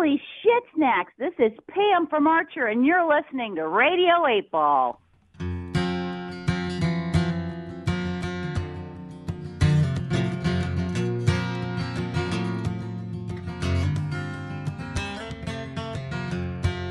Holy 0.00 0.22
shit 0.44 0.62
snacks! 0.76 1.12
This 1.18 1.32
is 1.40 1.50
Pam 1.68 2.06
from 2.06 2.28
Archer, 2.28 2.66
and 2.66 2.86
you're 2.86 3.04
listening 3.04 3.56
to 3.56 3.66
Radio 3.66 4.28
8 4.28 4.48
Ball. 4.48 5.00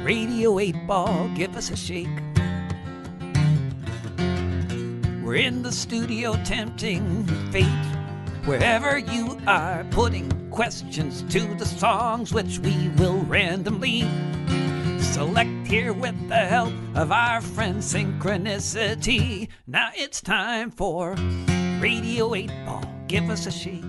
Radio 0.04 0.60
8 0.60 0.76
Ball, 0.86 1.30
give 1.34 1.56
us 1.56 1.72
a 1.72 1.78
shake. 1.78 2.08
We're 5.24 5.36
in 5.36 5.64
the 5.64 5.72
studio 5.72 6.34
tempting 6.44 7.24
fate. 7.54 7.64
Wherever 8.44 8.98
you 8.98 9.40
are, 9.48 9.86
putting 9.92 10.30
questions 10.58 11.22
to 11.30 11.54
the 11.54 11.66
songs 11.68 12.34
which 12.34 12.58
we 12.58 12.90
will 12.98 13.20
randomly 13.26 14.02
select 15.00 15.68
here 15.68 15.94
with 15.94 16.18
the 16.30 16.36
help 16.36 16.74
of 16.96 17.12
our 17.12 17.42
friend 17.42 17.78
Synchronicity. 17.78 19.50
Now 19.68 19.92
it's 19.94 20.20
time 20.20 20.72
for 20.72 21.14
Radio 21.80 22.34
8 22.34 22.50
Ball, 22.66 22.92
give 23.08 23.30
us 23.30 23.46
a 23.46 23.52
shake. 23.52 23.84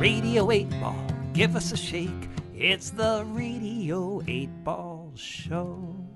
Radio 0.00 0.50
8 0.50 0.68
Ball, 0.80 1.06
give 1.34 1.54
us 1.54 1.70
a 1.70 1.76
shake. 1.76 2.28
It's 2.52 2.90
the 2.90 3.22
Radio 3.28 4.20
8 4.26 4.64
Ball 4.64 5.12
Show. 5.14 6.07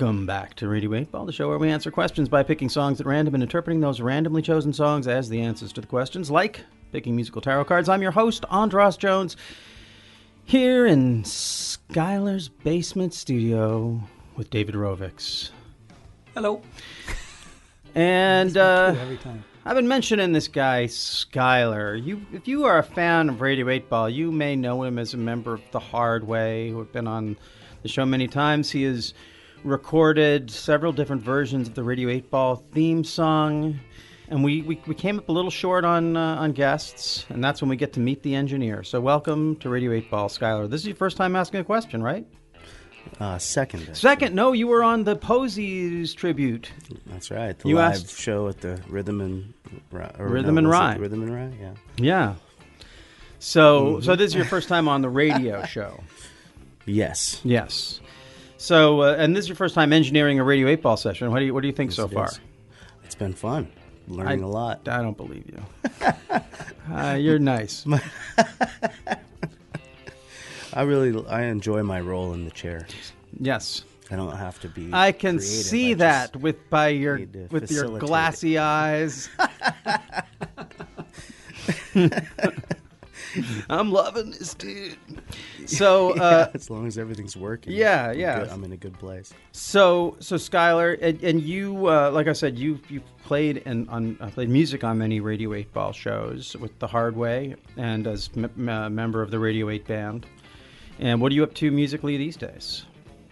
Welcome 0.00 0.24
back 0.24 0.54
to 0.54 0.66
Radio 0.66 0.94
8 0.94 1.12
Ball, 1.12 1.26
the 1.26 1.32
show 1.32 1.50
where 1.50 1.58
we 1.58 1.68
answer 1.68 1.90
questions 1.90 2.26
by 2.26 2.42
picking 2.42 2.70
songs 2.70 3.02
at 3.02 3.06
random 3.06 3.34
and 3.34 3.42
interpreting 3.42 3.80
those 3.80 4.00
randomly 4.00 4.40
chosen 4.40 4.72
songs 4.72 5.06
as 5.06 5.28
the 5.28 5.42
answers 5.42 5.74
to 5.74 5.82
the 5.82 5.86
questions, 5.86 6.30
like 6.30 6.64
picking 6.90 7.14
musical 7.14 7.42
tarot 7.42 7.66
cards. 7.66 7.86
I'm 7.86 8.00
your 8.00 8.10
host, 8.10 8.46
Andros 8.50 8.96
Jones, 8.96 9.36
here 10.46 10.86
in 10.86 11.22
Skylar's 11.24 12.48
basement 12.48 13.12
studio 13.12 14.00
with 14.36 14.48
David 14.48 14.74
Rovics. 14.74 15.50
Hello. 16.32 16.62
And 17.94 18.56
uh, 18.56 18.94
Every 18.98 19.18
time. 19.18 19.44
I've 19.66 19.76
been 19.76 19.86
mentioning 19.86 20.32
this 20.32 20.48
guy, 20.48 20.86
Skylar. 20.86 22.02
You, 22.02 22.24
if 22.32 22.48
you 22.48 22.64
are 22.64 22.78
a 22.78 22.82
fan 22.82 23.28
of 23.28 23.42
Radio 23.42 23.68
8 23.68 23.90
Ball, 23.90 24.08
you 24.08 24.32
may 24.32 24.56
know 24.56 24.82
him 24.82 24.98
as 24.98 25.12
a 25.12 25.18
member 25.18 25.52
of 25.52 25.60
The 25.72 25.80
Hard 25.80 26.26
Way, 26.26 26.70
who 26.70 26.78
have 26.78 26.90
been 26.90 27.06
on 27.06 27.36
the 27.82 27.88
show 27.88 28.06
many 28.06 28.28
times. 28.28 28.70
He 28.70 28.84
has 28.84 29.12
recorded 29.64 30.50
several 30.50 30.92
different 30.92 31.22
versions 31.22 31.68
of 31.68 31.74
the 31.74 31.82
Radio 31.82 32.08
8 32.08 32.30
Ball 32.30 32.56
theme 32.72 33.04
song. 33.04 33.78
And 34.28 34.44
we, 34.44 34.62
we, 34.62 34.80
we 34.86 34.94
came 34.94 35.18
up 35.18 35.28
a 35.28 35.32
little 35.32 35.50
short 35.50 35.84
on 35.84 36.16
uh, 36.16 36.36
on 36.36 36.52
guests, 36.52 37.26
and 37.30 37.42
that's 37.42 37.60
when 37.60 37.68
we 37.68 37.74
get 37.76 37.92
to 37.94 38.00
meet 38.00 38.22
the 38.22 38.36
engineer. 38.36 38.84
So 38.84 39.00
welcome 39.00 39.56
to 39.56 39.68
Radio 39.68 39.92
8 39.92 40.08
Ball, 40.10 40.28
Skylar. 40.28 40.70
This 40.70 40.82
is 40.82 40.86
your 40.86 40.96
first 40.96 41.16
time 41.16 41.34
asking 41.34 41.60
a 41.60 41.64
question, 41.64 42.00
right? 42.00 42.24
Uh, 43.18 43.38
second. 43.38 43.80
actually. 43.80 43.94
Second, 43.96 44.34
no, 44.36 44.52
you 44.52 44.68
were 44.68 44.84
on 44.84 45.02
the 45.02 45.16
Posies 45.16 46.14
tribute. 46.14 46.70
That's 47.06 47.30
right. 47.32 47.58
The 47.58 47.68
You 47.70 47.76
live 47.76 47.94
asked- 47.94 48.18
show 48.20 48.46
at 48.46 48.60
the 48.60 48.80
Rhythm 48.88 49.20
and 49.20 49.52
Rhythm 49.90 50.54
no, 50.54 50.58
and 50.58 50.66
it 50.96 51.00
Rhythm 51.00 51.22
and 51.22 51.34
Rye. 51.34 51.52
Yeah. 51.60 51.72
Yeah. 51.96 52.34
So, 53.40 54.00
so 54.00 54.14
this 54.16 54.28
is 54.28 54.34
your 54.36 54.44
first 54.44 54.68
time 54.68 54.86
on 54.86 55.00
the 55.02 55.08
radio 55.08 55.64
show. 55.66 56.04
Yes. 56.86 57.40
Yes. 57.42 57.99
So, 58.60 59.00
uh, 59.00 59.16
and 59.18 59.34
this 59.34 59.44
is 59.46 59.48
your 59.48 59.56
first 59.56 59.74
time 59.74 59.90
engineering 59.90 60.38
a 60.38 60.44
Radio 60.44 60.68
8 60.68 60.82
Ball 60.82 60.98
session. 60.98 61.30
What 61.30 61.38
do 61.38 61.46
you, 61.46 61.54
what 61.54 61.62
do 61.62 61.66
you 61.66 61.72
think 61.72 61.92
so 61.92 62.04
it 62.04 62.12
far? 62.12 62.26
is. 62.26 62.40
It's 63.04 63.14
been 63.14 63.32
fun. 63.32 63.72
Learning 64.06 64.44
I- 64.44 64.46
a 64.46 64.50
lot. 64.50 64.86
I 64.86 65.00
don't 65.00 65.16
believe 65.16 65.46
you. 65.48 65.64
uh, 66.94 67.14
you're 67.14 67.38
nice. 67.38 67.86
I 70.74 70.82
really 70.82 71.26
I 71.26 71.44
enjoy 71.44 71.82
my 71.82 72.02
role 72.02 72.34
in 72.34 72.44
the 72.44 72.50
chair. 72.50 72.86
Yes. 73.40 73.82
I 74.10 74.16
don't 74.16 74.36
have 74.36 74.60
to 74.60 74.68
be. 74.68 74.90
I 74.92 75.12
can 75.12 75.38
creative. 75.38 75.42
see 75.66 75.92
I 75.92 75.94
that 75.94 76.36
with 76.36 76.68
by 76.68 76.88
your 76.88 77.16
with 77.16 77.70
your 77.70 77.84
facilitate 77.84 78.00
glassy 78.06 78.58
eyes. 78.58 79.30
I'm 83.70 83.90
loving 83.92 84.30
this 84.32 84.54
dude. 84.54 84.96
So, 85.66 86.18
uh, 86.18 86.50
as 86.54 86.68
long 86.68 86.88
as 86.88 86.98
everything's 86.98 87.36
working. 87.36 87.72
Yeah, 87.74 88.08
I'm 88.08 88.18
yeah. 88.18 88.40
good- 88.40 88.48
I'm 88.48 88.64
in 88.64 88.72
a 88.72 88.76
good 88.76 88.98
place. 88.98 89.32
So, 89.52 90.16
so 90.18 90.34
Skylar, 90.34 90.98
and, 91.00 91.22
and 91.22 91.40
you, 91.40 91.86
uh, 91.88 92.10
like 92.10 92.26
I 92.26 92.32
said, 92.32 92.58
you 92.58 92.80
you 92.88 93.00
played 93.24 93.62
and 93.66 93.88
on 93.88 94.16
uh, 94.20 94.30
played 94.30 94.48
music 94.48 94.82
on 94.82 94.98
many 94.98 95.20
Radio 95.20 95.54
Eight 95.54 95.72
Ball 95.72 95.92
shows 95.92 96.56
with 96.56 96.76
the 96.80 96.88
Hard 96.88 97.14
Way, 97.14 97.54
and 97.76 98.06
as 98.08 98.30
m- 98.36 98.46
m- 98.58 98.68
a 98.68 98.90
member 98.90 99.22
of 99.22 99.30
the 99.30 99.38
Radio 99.38 99.68
Eight 99.70 99.86
band. 99.86 100.26
And 100.98 101.20
what 101.20 101.30
are 101.30 101.34
you 101.36 101.44
up 101.44 101.54
to 101.54 101.70
musically 101.70 102.16
these 102.16 102.36
days? 102.36 102.84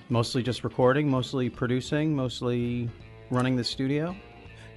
Mostly 0.08 0.42
just 0.42 0.62
recording, 0.62 1.10
mostly 1.10 1.50
producing, 1.50 2.14
mostly 2.14 2.88
running 3.31 3.56
the 3.56 3.64
studio. 3.64 4.14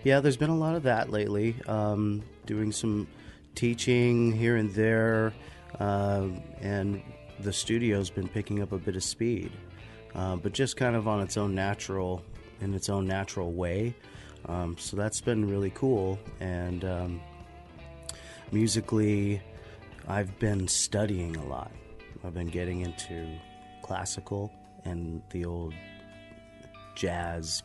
Yeah, 0.03 0.19
there's 0.19 0.37
been 0.37 0.49
a 0.49 0.57
lot 0.57 0.73
of 0.75 0.81
that 0.83 1.11
lately. 1.11 1.55
Um, 1.67 2.23
doing 2.47 2.71
some 2.71 3.07
teaching 3.55 4.31
here 4.31 4.55
and 4.55 4.71
there, 4.71 5.33
uh, 5.79 6.27
and 6.61 7.01
the 7.39 7.53
studio's 7.53 8.09
been 8.09 8.27
picking 8.27 8.61
up 8.61 8.71
a 8.71 8.77
bit 8.77 8.95
of 8.95 9.03
speed, 9.03 9.51
uh, 10.15 10.35
but 10.35 10.53
just 10.53 10.77
kind 10.77 10.95
of 10.95 11.07
on 11.07 11.21
its 11.21 11.37
own 11.37 11.55
natural, 11.55 12.23
in 12.59 12.73
its 12.73 12.89
own 12.89 13.07
natural 13.07 13.51
way. 13.51 13.95
Um, 14.45 14.75
so 14.77 14.97
that's 14.97 15.21
been 15.21 15.49
really 15.49 15.71
cool. 15.71 16.19
And 16.39 16.83
um, 16.85 17.21
musically, 18.51 19.41
I've 20.07 20.37
been 20.39 20.67
studying 20.67 21.35
a 21.37 21.45
lot. 21.45 21.71
I've 22.23 22.33
been 22.33 22.47
getting 22.47 22.81
into 22.81 23.27
classical 23.81 24.51
and 24.85 25.21
the 25.29 25.45
old 25.45 25.73
jazz 26.95 27.63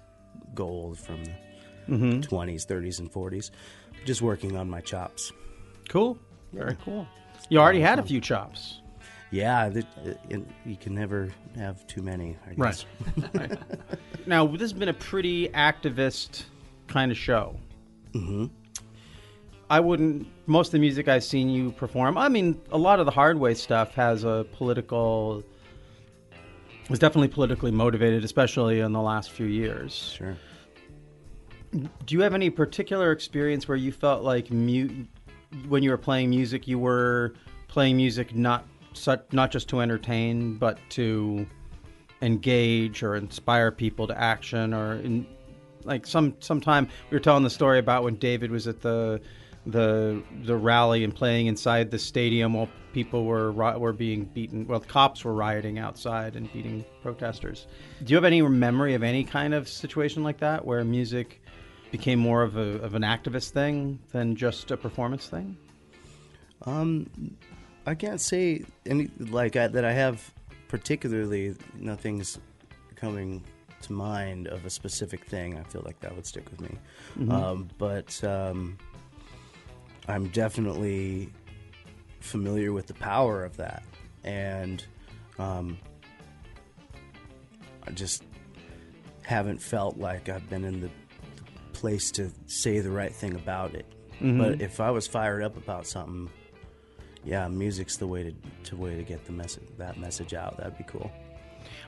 gold 0.54 0.98
from 0.98 1.24
the 1.88 2.26
20s, 2.26 2.66
30s, 2.66 2.98
and 2.98 3.12
40s. 3.12 3.50
Just 4.04 4.22
working 4.22 4.56
on 4.56 4.68
my 4.68 4.80
chops. 4.80 5.32
Cool, 5.88 6.18
very 6.52 6.76
cool. 6.84 7.06
You 7.48 7.58
already 7.58 7.80
had 7.80 7.98
a 7.98 8.02
few 8.02 8.20
chops, 8.20 8.80
Yeah, 9.30 9.70
th- 9.70 9.86
you 10.64 10.76
can 10.76 10.94
never 10.94 11.28
have 11.56 11.86
too 11.86 12.02
many. 12.02 12.36
I 12.50 12.54
guess. 12.54 12.84
right? 13.34 13.58
Now 14.26 14.44
this 14.46 14.60
has 14.62 14.72
been 14.72 14.88
a 14.88 14.92
pretty 14.94 15.48
activist 15.50 16.44
kind 16.88 17.12
of 17.12 17.16
show. 17.18 17.56
hmm 18.12 18.46
I 19.70 19.80
wouldn't. 19.80 20.26
Most 20.46 20.68
of 20.68 20.72
the 20.72 20.78
music 20.78 21.08
I've 21.08 21.24
seen 21.24 21.48
you 21.48 21.72
perform, 21.72 22.16
I 22.18 22.28
mean, 22.28 22.60
a 22.70 22.78
lot 22.78 23.00
of 23.00 23.06
the 23.06 23.10
hard 23.12 23.38
way 23.38 23.52
stuff 23.54 23.94
has 23.94 24.22
a 24.24 24.46
political. 24.52 25.42
Was 26.88 27.00
definitely 27.00 27.28
politically 27.28 27.72
motivated, 27.72 28.22
especially 28.24 28.78
in 28.80 28.92
the 28.92 29.00
last 29.00 29.30
few 29.32 29.46
years. 29.46 30.14
Sure. 30.16 30.36
Do 31.72 32.14
you 32.14 32.20
have 32.22 32.32
any 32.32 32.48
particular 32.48 33.10
experience 33.10 33.66
where 33.66 33.76
you 33.76 33.90
felt 33.90 34.22
like 34.22 34.52
mu- 34.52 35.04
when 35.68 35.82
you 35.82 35.90
were 35.90 35.98
playing 35.98 36.30
music, 36.30 36.66
you 36.66 36.78
were 36.78 37.34
playing 37.68 37.96
music 37.96 38.34
not 38.34 38.66
not 39.32 39.50
just 39.50 39.68
to 39.68 39.80
entertain, 39.80 40.56
but 40.56 40.78
to 40.88 41.46
engage 42.22 43.02
or 43.02 43.16
inspire 43.16 43.70
people 43.70 44.06
to 44.06 44.18
action, 44.18 44.72
or 44.72 44.94
in, 44.94 45.26
like 45.84 46.06
some 46.06 46.34
sometime 46.40 46.88
we 47.10 47.16
were 47.16 47.20
telling 47.20 47.42
the 47.42 47.50
story 47.50 47.78
about 47.78 48.02
when 48.02 48.16
David 48.16 48.50
was 48.50 48.66
at 48.66 48.80
the 48.80 49.20
the 49.66 50.22
the 50.44 50.56
rally 50.56 51.02
and 51.04 51.14
playing 51.14 51.46
inside 51.46 51.90
the 51.90 51.98
stadium 51.98 52.54
while 52.54 52.68
people 52.92 53.24
were 53.24 53.52
were 53.52 53.92
being 53.92 54.24
beaten. 54.24 54.66
Well, 54.66 54.80
cops 54.80 55.24
were 55.24 55.34
rioting 55.34 55.78
outside 55.78 56.36
and 56.36 56.50
beating 56.52 56.84
protesters. 57.02 57.66
Do 58.04 58.12
you 58.12 58.16
have 58.16 58.24
any 58.24 58.40
memory 58.42 58.94
of 58.94 59.02
any 59.02 59.24
kind 59.24 59.54
of 59.54 59.68
situation 59.68 60.22
like 60.22 60.38
that 60.38 60.64
where 60.64 60.82
music 60.84 61.42
became 61.90 62.18
more 62.18 62.42
of 62.42 62.56
a 62.56 62.82
of 62.82 62.94
an 62.94 63.02
activist 63.02 63.50
thing 63.50 63.98
than 64.12 64.36
just 64.36 64.70
a 64.70 64.76
performance 64.76 65.28
thing? 65.28 65.56
Um, 66.64 67.08
I 67.86 67.94
can't 67.94 68.20
say 68.20 68.64
any 68.86 69.08
like 69.18 69.56
I, 69.56 69.68
that. 69.68 69.84
I 69.84 69.92
have 69.92 70.32
particularly 70.68 71.54
nothing's 71.78 72.38
coming 72.96 73.44
to 73.82 73.92
mind 73.92 74.48
of 74.48 74.64
a 74.64 74.70
specific 74.70 75.24
thing. 75.26 75.58
I 75.58 75.62
feel 75.64 75.82
like 75.84 76.00
that 76.00 76.14
would 76.14 76.26
stick 76.26 76.50
with 76.50 76.60
me. 76.60 76.78
Um, 77.30 77.68
but 77.78 78.22
um, 78.24 78.78
I'm 80.08 80.28
definitely 80.28 81.30
familiar 82.20 82.72
with 82.72 82.86
the 82.86 82.94
power 82.94 83.44
of 83.44 83.56
that, 83.58 83.84
and 84.24 84.84
um, 85.38 85.78
I 87.86 87.90
just 87.92 88.24
haven't 89.22 89.60
felt 89.60 89.98
like 89.98 90.28
I've 90.28 90.48
been 90.48 90.64
in 90.64 90.80
the 90.80 90.90
place 91.76 92.10
to 92.12 92.30
say 92.46 92.80
the 92.80 92.90
right 92.90 93.14
thing 93.14 93.34
about 93.34 93.74
it. 93.74 93.86
Mm-hmm. 94.14 94.38
But 94.38 94.62
if 94.62 94.80
I 94.80 94.90
was 94.90 95.06
fired 95.06 95.42
up 95.42 95.56
about 95.56 95.86
something, 95.86 96.30
yeah, 97.22 97.48
music's 97.48 97.96
the 97.96 98.06
way 98.06 98.22
to, 98.22 98.32
to 98.70 98.76
way 98.76 98.96
to 98.96 99.02
get 99.02 99.24
the 99.26 99.32
message 99.32 99.68
that 99.78 99.98
message 99.98 100.32
out. 100.32 100.56
That'd 100.56 100.78
be 100.78 100.84
cool. 100.84 101.10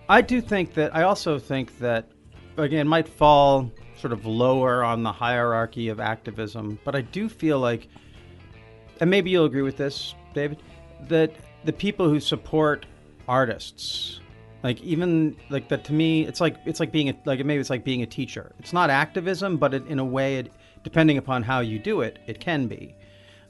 I 0.08 0.20
do 0.20 0.40
think 0.40 0.74
that. 0.74 0.94
I 0.94 1.04
also 1.04 1.38
think 1.38 1.78
that, 1.78 2.10
again, 2.56 2.86
might 2.86 3.08
fall 3.08 3.70
sort 3.96 4.12
of 4.12 4.26
lower 4.26 4.84
on 4.84 5.02
the 5.02 5.12
hierarchy 5.12 5.88
of 5.88 6.00
activism, 6.00 6.78
but 6.84 6.94
I 6.94 7.00
do 7.00 7.28
feel 7.28 7.58
like, 7.58 7.88
and 9.00 9.10
maybe 9.10 9.30
you'll 9.30 9.46
agree 9.46 9.62
with 9.62 9.76
this, 9.76 10.14
David, 10.34 10.62
that 11.08 11.32
the 11.64 11.72
people 11.72 12.08
who 12.08 12.20
support 12.20 12.86
artists, 13.26 14.20
like 14.62 14.80
even 14.82 15.36
like 15.50 15.68
that 15.68 15.84
to 15.84 15.92
me, 15.92 16.26
it's 16.26 16.40
like 16.40 16.56
it's 16.64 16.80
like 16.80 16.90
being 16.90 17.08
a, 17.10 17.16
like 17.24 17.44
maybe 17.44 17.60
it's 17.60 17.70
like 17.70 17.84
being 17.84 18.02
a 18.02 18.06
teacher. 18.06 18.52
It's 18.58 18.72
not 18.72 18.90
activism, 18.90 19.56
but 19.56 19.74
it, 19.74 19.86
in 19.86 19.98
a 19.98 20.04
way, 20.04 20.38
it, 20.38 20.52
depending 20.82 21.18
upon 21.18 21.42
how 21.42 21.60
you 21.60 21.78
do 21.78 22.00
it, 22.00 22.18
it 22.26 22.40
can 22.40 22.66
be. 22.66 22.94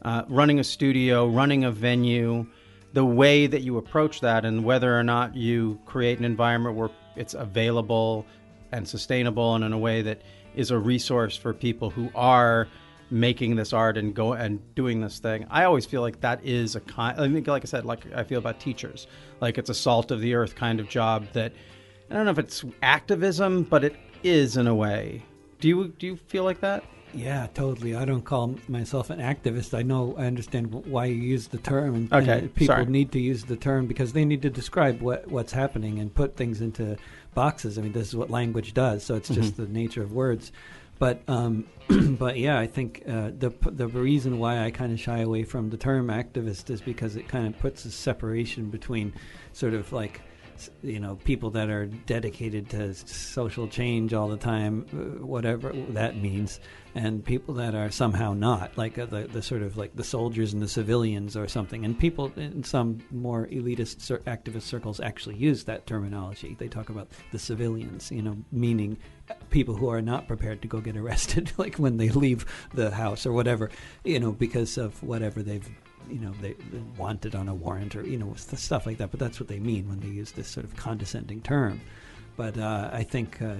Uh, 0.03 0.23
running 0.29 0.61
a 0.61 0.65
studio, 0.65 1.27
running 1.27 1.65
a 1.65 1.73
venue, 1.73 2.47
the 2.93 3.05
way 3.05 3.47
that 3.47 3.63
you 3.63 3.79
approach 3.79 4.21
that, 4.21 4.45
and 4.45 4.65
whether 4.65 4.99
or 4.99 5.03
not 5.03 5.35
you 5.35 5.81
create 5.87 6.19
an 6.19 6.25
environment 6.25 6.77
where 6.77 6.91
it's 7.17 7.35
available 7.35 8.27
and 8.71 8.87
sustainable, 8.87 9.55
and 9.55 9.65
in 9.65 9.73
a 9.73 9.79
way 9.79 10.03
that 10.03 10.21
is 10.55 10.71
a 10.71 10.79
resource 10.79 11.37
for 11.37 11.55
people 11.55 11.91
who 11.91 12.11
are 12.15 12.69
making 13.11 13.57
this 13.57 13.73
art 13.73 13.97
and 13.97 14.15
go 14.15 14.33
and 14.33 14.61
doing 14.75 15.01
this 15.01 15.19
thing. 15.19 15.47
I 15.51 15.65
always 15.65 15.87
feel 15.87 16.03
like 16.03 16.21
that 16.21 16.45
is 16.45 16.77
a 16.77 16.81
kind. 16.81 17.19
I 17.21 17.29
mean, 17.29 17.45
like 17.45 17.65
I 17.65 17.67
said, 17.67 17.85
like 17.85 18.13
I 18.13 18.23
feel 18.25 18.39
about 18.39 18.61
teachers, 18.61 19.07
like 19.41 19.59
it's 19.59 19.71
a 19.71 19.75
salt 19.75 20.11
of 20.11 20.21
the 20.21 20.35
earth 20.35 20.55
kind 20.55 20.81
of 20.81 20.89
job 20.89 21.27
that 21.33 21.53
I 22.11 22.15
don't 22.15 22.25
know 22.25 22.31
if 22.31 22.39
it's 22.39 22.65
activism, 22.83 23.65
but 23.65 23.85
it 23.85 23.97
is 24.23 24.57
in 24.57 24.67
a 24.67 24.75
way. 24.75 25.23
Do 25.61 25.69
you 25.69 25.89
do 25.99 26.07
you 26.07 26.17
feel 26.17 26.45
like 26.45 26.61
that? 26.61 26.85
Yeah, 27.15 27.47
totally. 27.55 27.97
I 27.97 28.05
don't 28.05 28.23
call 28.23 28.57
myself 28.69 29.11
an 29.11 29.19
activist. 29.19 29.77
I 29.77 29.83
know, 29.83 30.15
I 30.19 30.27
understand 30.27 30.73
why 30.73 31.07
you 31.07 31.15
use 31.15 31.49
the 31.49 31.59
term, 31.59 31.95
and, 31.95 32.13
Okay, 32.13 32.39
and 32.41 32.55
people 32.55 32.75
sorry. 32.75 32.87
need 32.87 33.13
to 33.13 33.21
use 33.21 33.45
the 33.45 33.57
term 33.57 33.87
because 33.87 34.13
they 34.13 34.25
need 34.25 34.43
to 34.43 34.51
describe 34.51 35.01
what 35.01 35.27
what's 35.29 35.53
happening 35.53 35.99
and 35.99 36.15
put 36.15 36.37
things 36.37 36.61
into 36.61 36.97
boxes. 37.35 37.79
I 37.79 37.83
mean, 37.83 37.93
this 37.93 38.09
is 38.09 38.17
what 38.17 38.31
language 38.31 38.75
does, 38.75 39.05
so 39.05 39.15
it's 39.15 39.29
just 39.29 39.55
mm-hmm. 39.55 39.63
the 39.63 39.69
nature 39.69 40.03
of 40.03 40.13
words. 40.13 40.53
But 40.99 41.23
um, 41.29 41.67
but 42.19 42.39
yeah, 42.39 42.59
I 42.59 42.67
think 42.67 43.03
uh, 43.09 43.31
the 43.37 43.53
the 43.63 43.87
reason 43.89 44.39
why 44.39 44.65
I 44.65 44.71
kind 44.71 44.93
of 44.93 45.01
shy 45.01 45.21
away 45.21 45.45
from 45.45 45.71
the 45.71 45.77
term 45.77 46.09
activist 46.09 46.71
is 46.71 46.81
because 46.81 47.17
it 47.17 47.29
kind 47.29 47.47
of 47.47 47.59
puts 47.61 47.85
a 47.85 47.91
separation 47.91 48.71
between 48.71 49.13
sort 49.53 49.75
of 49.75 49.93
like 49.93 50.21
you 50.83 51.01
know 51.01 51.17
people 51.25 51.51
that 51.51 51.71
are 51.71 51.87
dedicated 51.87 52.71
to 52.71 52.95
social 52.95 53.69
change 53.69 54.15
all 54.15 54.29
the 54.29 54.37
time, 54.37 54.87
uh, 54.93 55.25
whatever 55.25 55.73
that 55.91 56.17
means, 56.17 56.61
and 56.95 57.25
people 57.25 57.55
that 57.55 57.75
are 57.75 57.91
somehow 57.91 58.33
not, 58.33 58.77
like 58.77 58.99
uh, 58.99 59.07
the 59.07 59.23
the 59.23 59.43
sort 59.43 59.63
of 59.63 59.77
like 59.77 59.95
the 59.97 60.05
soldiers 60.05 60.53
and 60.53 60.63
the 60.63 60.69
civilians 60.69 61.37
or 61.37 61.49
something. 61.49 61.85
And 61.85 61.99
people 61.99 62.33
in 62.37 62.65
some 62.65 62.99
more 63.11 63.47
elitist 63.47 63.99
activist 64.25 64.63
circles 64.63 65.01
actually 65.01 65.37
use 65.37 65.65
that 65.65 65.87
terminology. 65.87 66.57
They 66.59 66.69
talk 66.69 66.89
about 66.91 67.09
the 67.33 67.39
civilians, 67.39 68.11
you 68.11 68.23
know, 68.23 68.37
meaning 68.53 68.99
people 69.51 69.75
who 69.75 69.89
are 69.89 70.03
not 70.03 70.27
prepared 70.27 70.63
to 70.63 70.69
go 70.69 70.81
get 70.81 70.97
arrested, 70.97 71.53
like 71.59 71.77
when 71.77 71.97
they 71.97 72.09
leave 72.09 72.47
the 72.75 72.91
house 72.91 73.27
or 73.27 73.33
whatever, 73.33 73.71
you 74.05 74.21
know, 74.21 74.33
because 74.33 74.79
of 74.79 75.03
whatever 75.03 75.43
they've 75.43 75.69
you 76.11 76.19
know 76.19 76.33
they 76.41 76.55
wanted 76.97 77.35
on 77.35 77.49
a 77.49 77.55
warrant 77.55 77.95
or 77.97 78.03
you 78.03 78.19
know 78.19 78.33
stuff 78.37 78.87
like 78.87 78.99
that 78.99 79.11
but 79.11 79.21
that's 79.21 79.39
what 79.41 79.49
they 79.49 79.59
mean 79.59 79.89
when 79.89 80.01
they 80.01 80.09
use 80.09 80.33
this 80.33 80.49
sort 80.49 80.65
of 80.65 80.75
condescending 80.77 81.41
term 81.43 81.81
but 82.37 82.57
uh, 82.57 82.89
I 82.93 83.03
think 83.03 83.43
uh, 83.43 83.55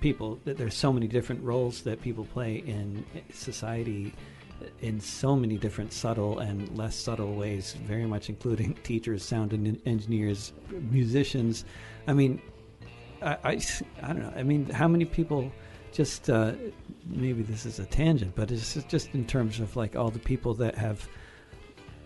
people 0.00 0.36
th- 0.44 0.56
there's 0.56 0.74
so 0.74 0.92
many 0.92 1.06
different 1.06 1.44
roles 1.44 1.82
that 1.82 2.02
people 2.02 2.24
play 2.24 2.56
in 2.56 3.04
society 3.32 4.12
in 4.80 4.98
so 5.00 5.36
many 5.36 5.56
different 5.56 5.92
subtle 5.92 6.38
and 6.40 6.76
less 6.76 6.96
subtle 6.96 7.34
ways 7.34 7.74
very 7.86 8.06
much 8.06 8.28
including 8.28 8.74
teachers 8.82 9.24
sound 9.24 9.52
engineers 9.86 10.52
musicians 10.90 11.64
I 12.06 12.12
mean 12.12 12.40
I, 13.22 13.38
I, 13.44 13.60
I 14.02 14.06
don't 14.08 14.22
know. 14.22 14.32
I 14.36 14.42
mean, 14.42 14.66
how 14.66 14.88
many 14.88 15.04
people 15.04 15.50
just 15.92 16.28
uh, 16.28 16.52
maybe 17.06 17.42
this 17.42 17.64
is 17.66 17.78
a 17.78 17.86
tangent, 17.86 18.34
but 18.34 18.50
it's 18.50 18.74
just 18.84 19.14
in 19.14 19.26
terms 19.26 19.60
of 19.60 19.76
like 19.76 19.96
all 19.96 20.10
the 20.10 20.18
people 20.18 20.54
that 20.54 20.74
have 20.74 21.08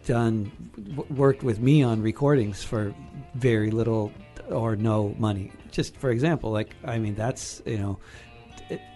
done 0.06 0.50
w- 0.94 1.06
worked 1.14 1.43
with 1.43 1.61
me 1.61 1.82
on 1.82 2.02
recordings 2.02 2.62
for 2.62 2.94
very 3.35 3.70
little 3.70 4.12
or 4.49 4.76
no 4.76 5.14
money. 5.19 5.52
Just 5.70 5.97
for 5.97 6.11
example, 6.11 6.50
like 6.50 6.75
I 6.85 6.99
mean, 6.99 7.14
that's 7.14 7.62
you 7.67 7.79
know. 7.79 7.99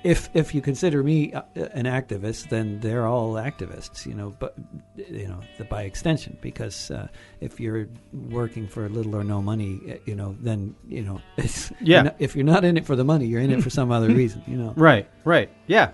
If 0.05 0.31
if 0.35 0.55
you 0.55 0.61
consider 0.61 1.03
me 1.03 1.33
uh, 1.33 1.43
an 1.73 1.85
activist, 1.87 2.49
then 2.49 2.79
they're 2.79 3.06
all 3.06 3.33
activists, 3.35 4.06
you 4.06 4.15
know. 4.15 4.33
But 4.39 4.55
you 4.97 5.27
know, 5.27 5.41
the, 5.59 5.65
by 5.65 5.83
extension, 5.83 6.39
because 6.41 6.93
uh, 6.93 7.09
if 7.41 7.59
you're 7.59 7.89
working 8.12 8.69
for 8.69 8.89
little 8.89 9.17
or 9.17 9.25
no 9.25 9.43
money, 9.43 9.81
uh, 9.91 9.95
you 10.06 10.15
know, 10.15 10.37
then 10.41 10.77
you 10.87 11.03
know, 11.03 11.21
it's, 11.37 11.73
Yeah. 11.81 11.97
you're 11.97 12.05
not- 12.05 12.17
if 12.21 12.37
you're 12.37 12.45
not 12.45 12.65
in 12.65 12.77
it 12.77 12.87
for 12.87 12.95
the 12.95 13.03
money, 13.05 13.27
you're 13.27 13.41
in 13.41 13.51
it 13.51 13.65
for 13.65 13.71
some 13.71 13.91
other 13.91 14.09
reason, 14.15 14.45
you 14.47 14.56
know. 14.56 14.75
Right, 14.77 15.09
right, 15.25 15.51
yeah. 15.67 15.91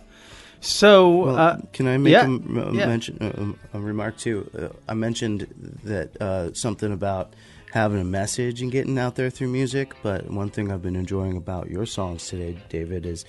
So, 0.60 1.10
Well, 1.24 1.36
uh, 1.36 1.58
can 1.72 1.86
I 1.88 1.96
make 1.96 2.12
yeah, 2.12 2.20
a, 2.22 2.24
m- 2.24 2.58
a 2.58 2.72
yeah. 2.74 2.86
mention 2.86 3.56
a, 3.72 3.78
a 3.78 3.80
remark 3.80 4.18
too? 4.18 4.48
Uh, 4.56 4.68
I 4.88 4.94
mentioned 4.94 5.46
that 5.84 6.20
uh, 6.20 6.52
something 6.52 6.92
about 6.92 7.34
having 7.72 8.00
a 8.00 8.04
message 8.04 8.60
and 8.62 8.70
getting 8.70 8.98
out 8.98 9.14
there 9.16 9.30
through 9.30 9.48
music. 9.48 9.94
But 10.02 10.30
one 10.30 10.50
thing 10.50 10.70
I've 10.70 10.82
been 10.82 10.96
enjoying 10.96 11.36
about 11.36 11.70
your 11.70 11.86
songs 11.86 12.26
today, 12.28 12.58
David, 12.68 13.06
is 13.06 13.24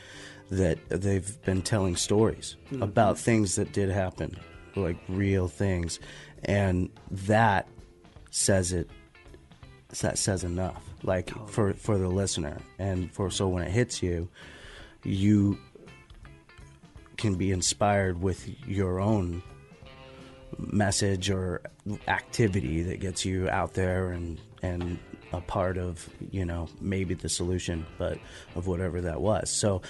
that 0.49 0.77
they've 0.89 1.41
been 1.43 1.61
telling 1.61 1.95
stories 1.95 2.57
Mm-hmm. 2.71 2.83
about 2.83 3.17
things 3.17 3.55
that 3.55 3.71
did 3.73 3.89
happen, 3.89 4.37
like 4.75 4.97
real 5.09 5.47
things, 5.47 5.99
and 6.45 6.89
that 7.09 7.67
says 8.29 8.71
it. 8.73 8.89
That 10.01 10.17
says 10.17 10.43
enough, 10.45 10.81
like 11.03 11.31
for 11.49 11.73
for 11.73 11.97
the 11.97 12.07
listener, 12.07 12.57
and 12.79 13.11
for 13.11 13.29
so 13.29 13.49
when 13.49 13.63
it 13.63 13.71
hits 13.71 14.01
you, 14.01 14.29
you 15.03 15.57
can 17.21 17.35
be 17.35 17.51
inspired 17.51 18.19
with 18.19 18.49
your 18.67 18.99
own 18.99 19.43
message 20.57 21.29
or 21.29 21.61
activity 22.07 22.81
that 22.81 22.99
gets 22.99 23.23
you 23.23 23.47
out 23.49 23.73
there 23.73 24.11
and 24.11 24.41
and 24.63 24.99
a 25.31 25.39
part 25.39 25.77
of 25.77 26.09
you 26.31 26.43
know 26.43 26.67
maybe 26.81 27.13
the 27.13 27.29
solution 27.29 27.85
but 27.97 28.17
of 28.55 28.67
whatever 28.67 29.01
that 29.01 29.21
was. 29.21 29.49
So 29.49 29.81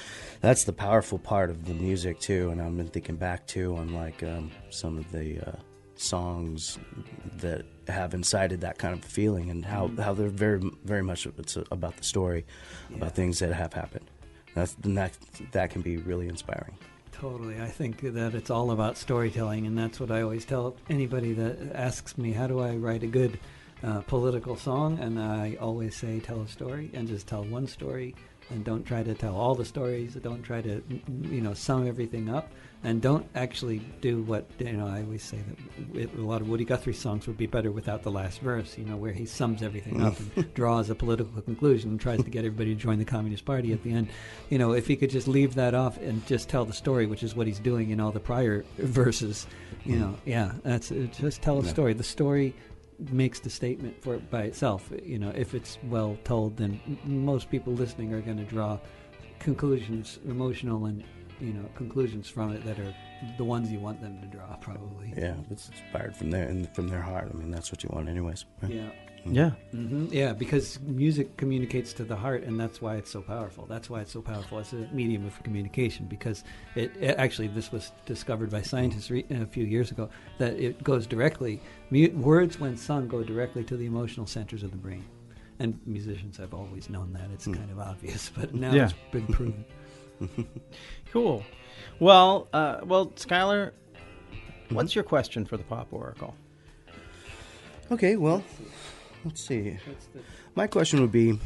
that's 0.41 0.65
the 0.65 0.73
powerful 0.73 1.17
part 1.17 1.49
of 1.49 1.65
the 1.65 1.73
music 1.73 2.19
too 2.19 2.49
and 2.49 2.61
i've 2.61 2.75
been 2.75 2.87
thinking 2.87 3.15
back 3.15 3.47
to 3.47 3.77
on 3.77 3.93
like 3.93 4.21
um, 4.23 4.51
some 4.69 4.97
of 4.97 5.09
the 5.11 5.39
uh, 5.39 5.55
songs 5.95 6.77
that 7.37 7.65
have 7.87 8.13
incited 8.13 8.61
that 8.61 8.77
kind 8.77 8.93
of 8.93 9.03
feeling 9.03 9.49
and 9.49 9.65
how, 9.65 9.89
how 9.99 10.13
they're 10.13 10.29
very 10.29 10.61
very 10.83 11.03
much 11.03 11.25
it's 11.25 11.57
about 11.71 11.95
the 11.95 12.03
story 12.03 12.45
about 12.93 13.15
things 13.15 13.39
that 13.39 13.53
have 13.53 13.73
happened. 13.73 14.11
That's 14.53 14.73
that 14.81 15.17
that 15.53 15.69
can 15.69 15.81
be 15.81 15.97
really 15.97 16.27
inspiring 16.27 16.77
Totally. 17.21 17.61
I 17.61 17.67
think 17.67 18.01
that 18.01 18.33
it's 18.33 18.49
all 18.49 18.71
about 18.71 18.97
storytelling, 18.97 19.67
and 19.67 19.77
that's 19.77 19.99
what 19.99 20.09
I 20.09 20.23
always 20.23 20.43
tell 20.43 20.75
anybody 20.89 21.33
that 21.33 21.75
asks 21.75 22.17
me, 22.17 22.31
how 22.31 22.47
do 22.47 22.59
I 22.59 22.75
write 22.77 23.03
a 23.03 23.07
good 23.07 23.37
uh, 23.83 24.01
political 24.01 24.55
song? 24.55 24.97
And 24.97 25.19
I 25.19 25.55
always 25.61 25.95
say, 25.95 26.19
tell 26.19 26.41
a 26.41 26.47
story 26.47 26.89
and 26.95 27.07
just 27.07 27.27
tell 27.27 27.43
one 27.43 27.67
story. 27.67 28.15
And 28.49 28.65
don't 28.65 28.83
try 28.83 29.03
to 29.03 29.13
tell 29.13 29.35
all 29.35 29.53
the 29.53 29.65
stories. 29.65 30.15
Don't 30.15 30.41
try 30.41 30.63
to, 30.63 30.81
you 31.29 31.41
know, 31.41 31.53
sum 31.53 31.87
everything 31.87 32.27
up. 32.27 32.51
And 32.83 32.99
don't 32.99 33.27
actually 33.35 33.79
do 34.01 34.23
what, 34.23 34.45
you 34.57 34.73
know, 34.73 34.87
I 34.87 35.03
always 35.03 35.21
say 35.21 35.37
that 35.37 35.99
it, 35.99 36.13
a 36.15 36.21
lot 36.21 36.41
of 36.41 36.49
Woody 36.49 36.65
Guthrie 36.65 36.95
songs 36.95 37.27
would 37.27 37.37
be 37.37 37.45
better 37.45 37.71
without 37.71 38.01
the 38.01 38.09
last 38.09 38.39
verse, 38.39 38.75
you 38.75 38.85
know, 38.85 38.97
where 38.97 39.11
he 39.11 39.27
sums 39.27 39.61
everything 39.61 40.01
up 40.01 40.15
and 40.35 40.51
draws 40.55 40.89
a 40.89 40.95
political 40.95 41.41
conclusion 41.43 41.91
and 41.91 42.01
tries 42.01 42.23
to 42.23 42.29
get 42.31 42.39
everybody 42.39 42.73
to 42.73 42.79
join 42.79 42.97
the 42.97 43.05
Communist 43.05 43.45
Party 43.45 43.71
at 43.71 43.83
the 43.83 43.93
end. 43.93 44.07
You 44.49 44.57
know, 44.57 44.71
if 44.71 44.87
he 44.87 44.95
could 44.95 45.11
just 45.11 45.27
leave 45.27 45.53
that 45.55 45.75
off 45.75 45.97
and 45.97 46.25
just 46.25 46.49
tell 46.49 46.65
the 46.65 46.73
story, 46.73 47.05
which 47.05 47.21
is 47.21 47.35
what 47.35 47.45
he's 47.45 47.59
doing 47.59 47.91
in 47.91 47.99
all 47.99 48.11
the 48.11 48.19
prior 48.19 48.65
verses, 48.77 49.45
you 49.85 49.97
know, 49.97 50.07
hmm. 50.07 50.29
yeah, 50.29 50.53
that's 50.63 50.89
it, 50.89 51.13
just 51.13 51.43
tell 51.43 51.59
a 51.59 51.65
story. 51.65 51.93
The 51.93 52.03
story 52.03 52.55
makes 53.11 53.39
the 53.39 53.49
statement 53.51 54.01
for 54.01 54.17
by 54.17 54.43
itself. 54.43 54.91
You 55.03 55.19
know, 55.19 55.31
if 55.35 55.53
it's 55.53 55.77
well 55.83 56.17
told, 56.23 56.57
then 56.57 56.79
m- 56.87 57.25
most 57.25 57.51
people 57.51 57.73
listening 57.73 58.11
are 58.13 58.21
going 58.21 58.37
to 58.37 58.43
draw 58.43 58.79
conclusions, 59.39 60.19
emotional 60.27 60.85
and 60.85 61.03
you 61.41 61.53
know 61.53 61.65
conclusions 61.75 62.29
from 62.29 62.51
it 62.53 62.63
that 62.65 62.79
are 62.79 62.93
the 63.37 63.43
ones 63.43 63.71
you 63.71 63.79
want 63.79 64.01
them 64.01 64.19
to 64.21 64.27
draw, 64.27 64.55
probably. 64.57 65.13
Yeah, 65.17 65.35
it's 65.49 65.69
inspired 65.69 66.15
from 66.15 66.31
their 66.31 66.47
and 66.47 66.73
from 66.75 66.87
their 66.87 67.01
heart. 67.01 67.29
I 67.33 67.37
mean, 67.37 67.51
that's 67.51 67.71
what 67.71 67.83
you 67.83 67.89
want, 67.91 68.07
anyways. 68.09 68.45
right? 68.61 68.71
Yeah. 68.71 68.89
yeah, 69.25 69.49
hmm 69.71 70.05
Yeah, 70.11 70.33
because 70.33 70.79
music 70.81 71.37
communicates 71.37 71.93
to 71.93 72.03
the 72.03 72.15
heart, 72.15 72.43
and 72.43 72.59
that's 72.59 72.81
why 72.81 72.95
it's 72.95 73.11
so 73.11 73.21
powerful. 73.21 73.65
That's 73.67 73.89
why 73.89 74.01
it's 74.01 74.11
so 74.11 74.21
powerful 74.21 74.57
as 74.59 74.73
a 74.73 74.87
medium 74.91 75.25
of 75.27 75.41
communication. 75.43 76.07
Because 76.07 76.43
it, 76.75 76.95
it 76.99 77.15
actually, 77.17 77.47
this 77.49 77.71
was 77.71 77.91
discovered 78.07 78.49
by 78.49 78.61
scientists 78.63 79.11
re- 79.11 79.25
a 79.29 79.45
few 79.45 79.65
years 79.65 79.91
ago 79.91 80.09
that 80.39 80.53
it 80.59 80.83
goes 80.83 81.05
directly. 81.05 81.61
Mu- 81.91 82.09
words, 82.17 82.59
when 82.59 82.75
sung, 82.77 83.07
go 83.07 83.21
directly 83.23 83.63
to 83.65 83.77
the 83.77 83.85
emotional 83.85 84.25
centers 84.25 84.63
of 84.63 84.71
the 84.71 84.77
brain. 84.77 85.05
And 85.59 85.79
musicians 85.85 86.37
have 86.37 86.55
always 86.55 86.89
known 86.89 87.13
that. 87.13 87.29
It's 87.31 87.45
kind 87.45 87.69
of 87.69 87.77
obvious, 87.77 88.31
but 88.37 88.55
now 88.55 88.73
Yeah. 88.73 88.85
it's 88.85 88.93
been 89.11 89.27
proven. 89.27 89.63
cool. 91.11 91.43
Well, 91.99 92.47
uh, 92.53 92.79
well, 92.83 93.07
Skylar, 93.07 93.71
what's 94.69 94.95
your 94.95 95.03
question 95.03 95.45
for 95.45 95.57
the 95.57 95.63
Pop 95.63 95.87
Oracle? 95.91 96.35
Okay, 97.91 98.15
well, 98.15 98.43
let's 99.25 99.43
see. 99.43 99.77
My 100.55 100.67
question 100.67 101.01
would 101.01 101.11
be 101.11 101.39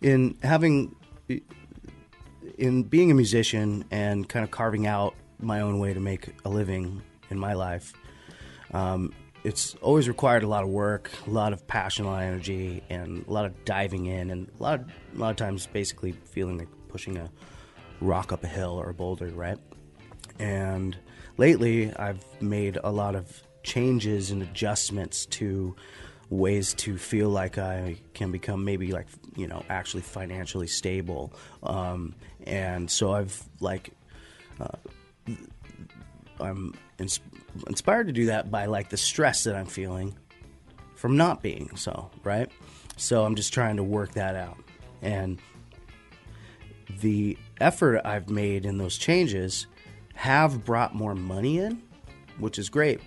in 0.00 0.36
having 0.42 0.94
in 2.58 2.82
being 2.82 3.10
a 3.10 3.14
musician 3.14 3.84
and 3.90 4.28
kind 4.28 4.44
of 4.44 4.50
carving 4.50 4.86
out 4.86 5.14
my 5.40 5.60
own 5.60 5.78
way 5.78 5.94
to 5.94 6.00
make 6.00 6.28
a 6.44 6.48
living 6.48 7.02
in 7.30 7.38
my 7.38 7.54
life, 7.54 7.92
um, 8.72 9.12
it's 9.44 9.74
always 9.82 10.06
required 10.06 10.44
a 10.44 10.46
lot 10.46 10.62
of 10.62 10.68
work, 10.68 11.10
a 11.26 11.30
lot 11.30 11.52
of 11.52 11.66
passion, 11.66 12.04
a 12.04 12.08
lot 12.08 12.22
of 12.22 12.28
energy, 12.28 12.82
and 12.88 13.26
a 13.26 13.32
lot 13.32 13.44
of 13.44 13.64
diving 13.64 14.06
in, 14.06 14.30
and 14.30 14.48
a 14.60 14.62
lot 14.62 14.80
of, 14.80 14.86
a 15.16 15.18
lot 15.18 15.30
of 15.30 15.36
times 15.36 15.66
basically 15.66 16.12
feeling 16.12 16.58
like 16.58 16.68
pushing 16.88 17.16
a 17.16 17.28
rock 18.02 18.32
up 18.32 18.44
a 18.44 18.48
hill 18.48 18.72
or 18.72 18.90
a 18.90 18.94
boulder, 18.94 19.28
right? 19.28 19.58
And 20.38 20.96
lately, 21.36 21.94
I've 21.94 22.24
made 22.40 22.78
a 22.82 22.90
lot 22.90 23.14
of 23.14 23.42
changes 23.62 24.30
and 24.30 24.42
adjustments 24.42 25.26
to 25.26 25.76
ways 26.30 26.72
to 26.72 26.96
feel 26.96 27.28
like 27.28 27.58
I 27.58 27.96
can 28.14 28.32
become 28.32 28.64
maybe 28.64 28.92
like 28.92 29.06
you 29.36 29.46
know 29.46 29.62
actually 29.68 30.02
financially 30.02 30.66
stable, 30.66 31.32
um, 31.62 32.14
and 32.46 32.90
so 32.90 33.12
I've 33.12 33.42
like 33.60 33.90
uh, 34.60 35.34
I'm 36.40 36.74
ins- 36.98 37.20
inspired 37.66 38.06
to 38.06 38.12
do 38.12 38.26
that 38.26 38.50
by 38.50 38.66
like 38.66 38.88
the 38.88 38.96
stress 38.96 39.44
that 39.44 39.54
I'm 39.54 39.66
feeling 39.66 40.16
from 40.96 41.16
not 41.16 41.42
being 41.42 41.76
so 41.76 42.10
right. 42.24 42.50
So 42.96 43.24
I'm 43.24 43.34
just 43.34 43.52
trying 43.52 43.76
to 43.76 43.82
work 43.82 44.12
that 44.12 44.34
out, 44.34 44.58
and 45.02 45.38
the 47.00 47.38
effort 47.60 48.00
I've 48.04 48.28
made 48.28 48.66
in 48.66 48.78
those 48.78 48.98
changes 48.98 49.66
have 50.14 50.64
brought 50.64 50.94
more 50.94 51.14
money 51.14 51.58
in, 51.58 51.82
which 52.38 52.58
is 52.58 52.68
great. 52.68 53.00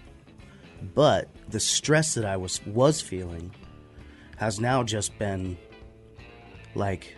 But 0.93 1.29
the 1.49 1.59
stress 1.59 2.13
that 2.15 2.25
I 2.25 2.37
was 2.37 2.65
was 2.65 3.01
feeling 3.01 3.51
has 4.37 4.59
now 4.59 4.83
just 4.83 5.17
been 5.17 5.57
like 6.75 7.15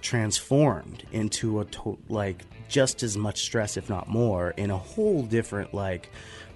transformed 0.00 1.04
into 1.12 1.60
a 1.60 1.64
to- 1.66 1.98
like 2.08 2.44
just 2.68 3.02
as 3.02 3.16
much 3.16 3.42
stress 3.42 3.76
if 3.76 3.88
not 3.88 4.08
more 4.08 4.50
in 4.50 4.70
a 4.70 4.76
whole 4.76 5.22
different 5.22 5.74
like 5.74 6.10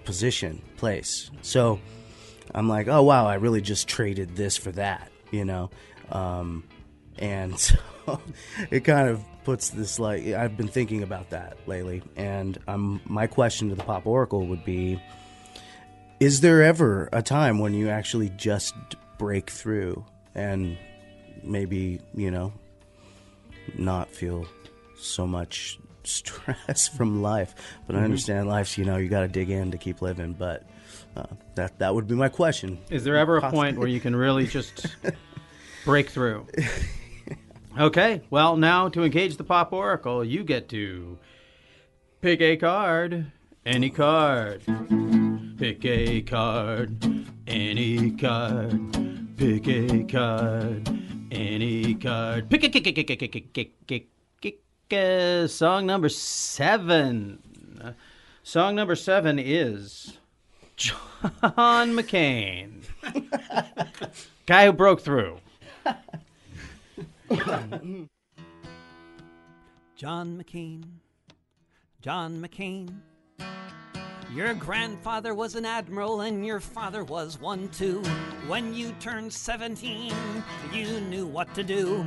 position 0.05 0.63
place 0.77 1.31
so 1.43 1.81
i'm 2.55 2.69
like 2.69 2.87
oh 2.87 3.03
wow 3.03 3.27
i 3.27 3.35
really 3.35 3.61
just 3.61 3.89
traded 3.89 4.37
this 4.37 4.57
for 4.57 4.71
that 4.71 5.11
you 5.33 5.45
know 5.45 5.71
um, 6.11 6.63
and 7.19 7.59
so 7.59 7.75
it 8.71 8.81
kind 8.81 9.09
of 9.09 9.25
puts 9.45 9.71
this 9.71 9.99
like 9.99 10.25
i've 10.29 10.57
been 10.57 10.69
thinking 10.69 11.03
about 11.03 11.31
that 11.31 11.57
lately 11.67 12.03
and 12.17 12.59
um, 12.69 13.01
my 13.05 13.27
question 13.27 13.69
to 13.69 13.75
the 13.75 13.83
pop 13.83 14.07
oracle 14.07 14.47
would 14.47 14.65
be 14.65 15.01
is 16.21 16.41
there 16.41 16.63
ever 16.63 17.09
a 17.13 17.21
time 17.21 17.59
when 17.59 17.75
you 17.75 17.89
actually 17.89 18.29
just 18.31 18.75
break 19.19 19.51
through 19.51 20.05
and 20.37 20.79
maybe 21.43 22.01
you 22.15 22.31
know 22.31 22.53
not 23.77 24.09
feel 24.09 24.47
so 24.97 25.27
much 25.27 25.81
stress 26.05 26.87
from 26.89 27.23
life? 27.23 27.55
But 27.89 27.97
i 27.97 28.01
understand 28.01 28.49
life's 28.49 28.79
you 28.79 28.85
know 28.85 28.99
you 28.99 29.09
got 29.09 29.21
to 29.23 29.29
dig 29.29 29.51
in 29.51 29.73
to 29.73 29.79
keep 29.79 30.01
living 30.01 30.33
but 30.33 30.65
uh, 31.17 31.25
that 31.57 31.79
that 31.79 31.95
would 31.95 32.07
be 32.07 32.15
my 32.15 32.29
question. 32.29 32.79
Is 32.89 33.05
there 33.05 33.17
ever 33.17 33.37
a 33.37 33.51
point 33.51 33.77
where 33.79 33.89
you 33.89 34.01
can 34.01 34.15
really 34.15 34.47
just 34.47 34.87
break 35.85 36.09
through? 36.09 36.47
Okay, 37.79 38.21
well, 38.29 38.59
now 38.59 38.91
to 38.91 39.03
engage 39.03 39.39
the 39.39 39.45
Pop 39.45 39.73
Oracle, 39.73 40.23
you 40.23 40.45
get 40.45 40.69
to 40.69 41.19
pick 42.21 42.43
a 42.43 42.55
card, 42.59 43.33
any 43.65 43.89
card. 43.89 44.63
Pick 45.57 45.83
a 45.87 46.21
card, 46.21 47.03
any 47.47 48.11
card. 48.11 49.37
Pick 49.39 49.67
a 49.69 50.05
card, 50.05 50.87
any 51.31 51.95
card. 51.95 52.51
Pick 52.51 52.65
a 52.65 52.69
kick, 52.69 52.85
kick, 52.85 52.95
kick, 52.95 53.07
kick, 53.07 53.33
kick, 53.33 53.53
kick, 53.55 53.73
kick, 53.87 54.09
kick. 54.43 54.61
Uh, 54.93 55.47
song 55.47 55.87
number 55.87 56.11
seven. 56.11 57.39
Uh, 57.83 57.93
song 58.43 58.75
number 58.75 58.95
seven 58.95 59.39
is 59.39 60.19
John 60.77 60.93
McCain, 61.97 62.83
guy 64.47 64.67
who 64.67 64.73
broke 64.73 65.01
through. 65.01 65.39
John 69.97 70.43
McCain. 70.43 70.85
John 72.01 72.43
McCain. 72.43 73.01
Your 74.35 74.55
grandfather 74.55 75.35
was 75.35 75.55
an 75.57 75.67
admiral 75.67 76.23
and 76.23 76.45
your 76.45 76.59
father 76.59 77.05
was 77.05 77.39
one 77.39 77.69
too. 77.69 78.03
When 78.47 78.75
you 78.75 78.93
turned 78.99 79.33
17, 79.33 80.13
you 80.73 81.01
knew 81.03 81.27
what 81.27 81.55
to 81.55 81.63
do. 81.63 82.07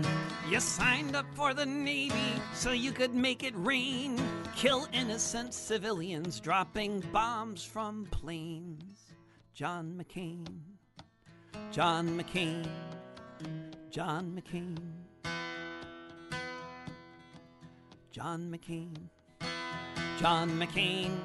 You 0.50 0.60
signed 0.60 1.16
up 1.16 1.28
for 1.34 1.54
the 1.54 1.66
Navy 1.66 2.42
so 2.54 2.72
you 2.72 2.92
could 2.92 3.14
make 3.14 3.44
it 3.44 3.54
rain, 3.56 4.20
kill 4.56 4.88
innocent 4.92 5.54
civilians 5.54 6.40
dropping 6.40 7.02
bombs 7.14 7.64
from 7.64 8.08
planes. 8.12 9.14
John 9.54 9.94
McCain. 9.96 10.48
John 11.72 12.20
McCain. 12.20 12.68
John 13.92 14.42
McCain. 14.42 15.05
John 18.16 18.50
McCain. 18.50 18.96
John 20.22 20.50
McCain. 20.58 21.20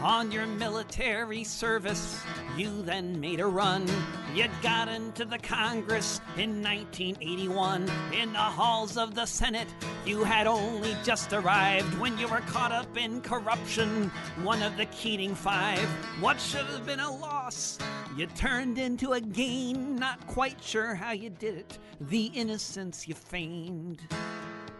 On 0.00 0.30
your 0.30 0.46
military 0.46 1.42
service, 1.42 2.22
you 2.56 2.82
then 2.82 3.18
made 3.18 3.40
a 3.40 3.46
run. 3.46 3.88
You 4.32 4.46
got 4.62 4.86
into 4.86 5.24
the 5.24 5.38
Congress 5.38 6.20
in 6.36 6.62
1981. 6.62 7.90
In 8.12 8.32
the 8.32 8.38
halls 8.38 8.96
of 8.96 9.16
the 9.16 9.26
Senate, 9.26 9.66
you 10.06 10.22
had 10.22 10.46
only 10.46 10.96
just 11.02 11.32
arrived 11.32 11.98
when 11.98 12.16
you 12.18 12.28
were 12.28 12.42
caught 12.42 12.70
up 12.70 12.96
in 12.96 13.20
corruption. 13.20 14.12
One 14.44 14.62
of 14.62 14.76
the 14.76 14.86
Keating 14.86 15.34
Five. 15.34 15.88
What 16.20 16.40
should 16.40 16.66
have 16.66 16.86
been 16.86 17.00
a 17.00 17.12
loss? 17.12 17.80
You 18.16 18.26
turned 18.28 18.78
into 18.78 19.14
a 19.14 19.20
gain, 19.20 19.96
not 19.96 20.24
quite 20.28 20.62
sure 20.62 20.94
how 20.94 21.10
you 21.10 21.30
did 21.30 21.56
it. 21.56 21.78
The 22.00 22.26
innocence 22.26 23.08
you 23.08 23.14
feigned. 23.14 24.02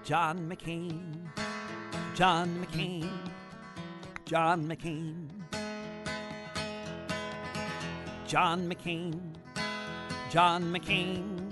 John 0.03 0.49
McCain. 0.49 1.29
John 2.15 2.65
McCain. 2.65 3.11
John 4.25 4.67
McCain. 4.67 5.29
John 8.27 8.69
McCain. 8.69 9.21
John 10.31 10.73
McCain. 10.73 11.50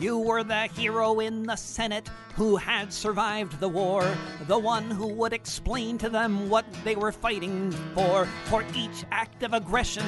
You 0.00 0.18
were 0.18 0.42
the 0.42 0.66
hero 0.76 1.20
in 1.20 1.44
the 1.44 1.54
Senate 1.54 2.08
who 2.34 2.56
had 2.56 2.92
survived 2.92 3.60
the 3.60 3.68
war, 3.68 4.12
the 4.48 4.58
one 4.58 4.90
who 4.90 5.06
would 5.06 5.32
explain 5.32 5.98
to 5.98 6.08
them 6.08 6.50
what 6.50 6.64
they 6.82 6.96
were 6.96 7.12
fighting 7.12 7.70
for. 7.94 8.26
For 8.46 8.64
each 8.74 9.04
act 9.12 9.44
of 9.44 9.52
aggression, 9.52 10.04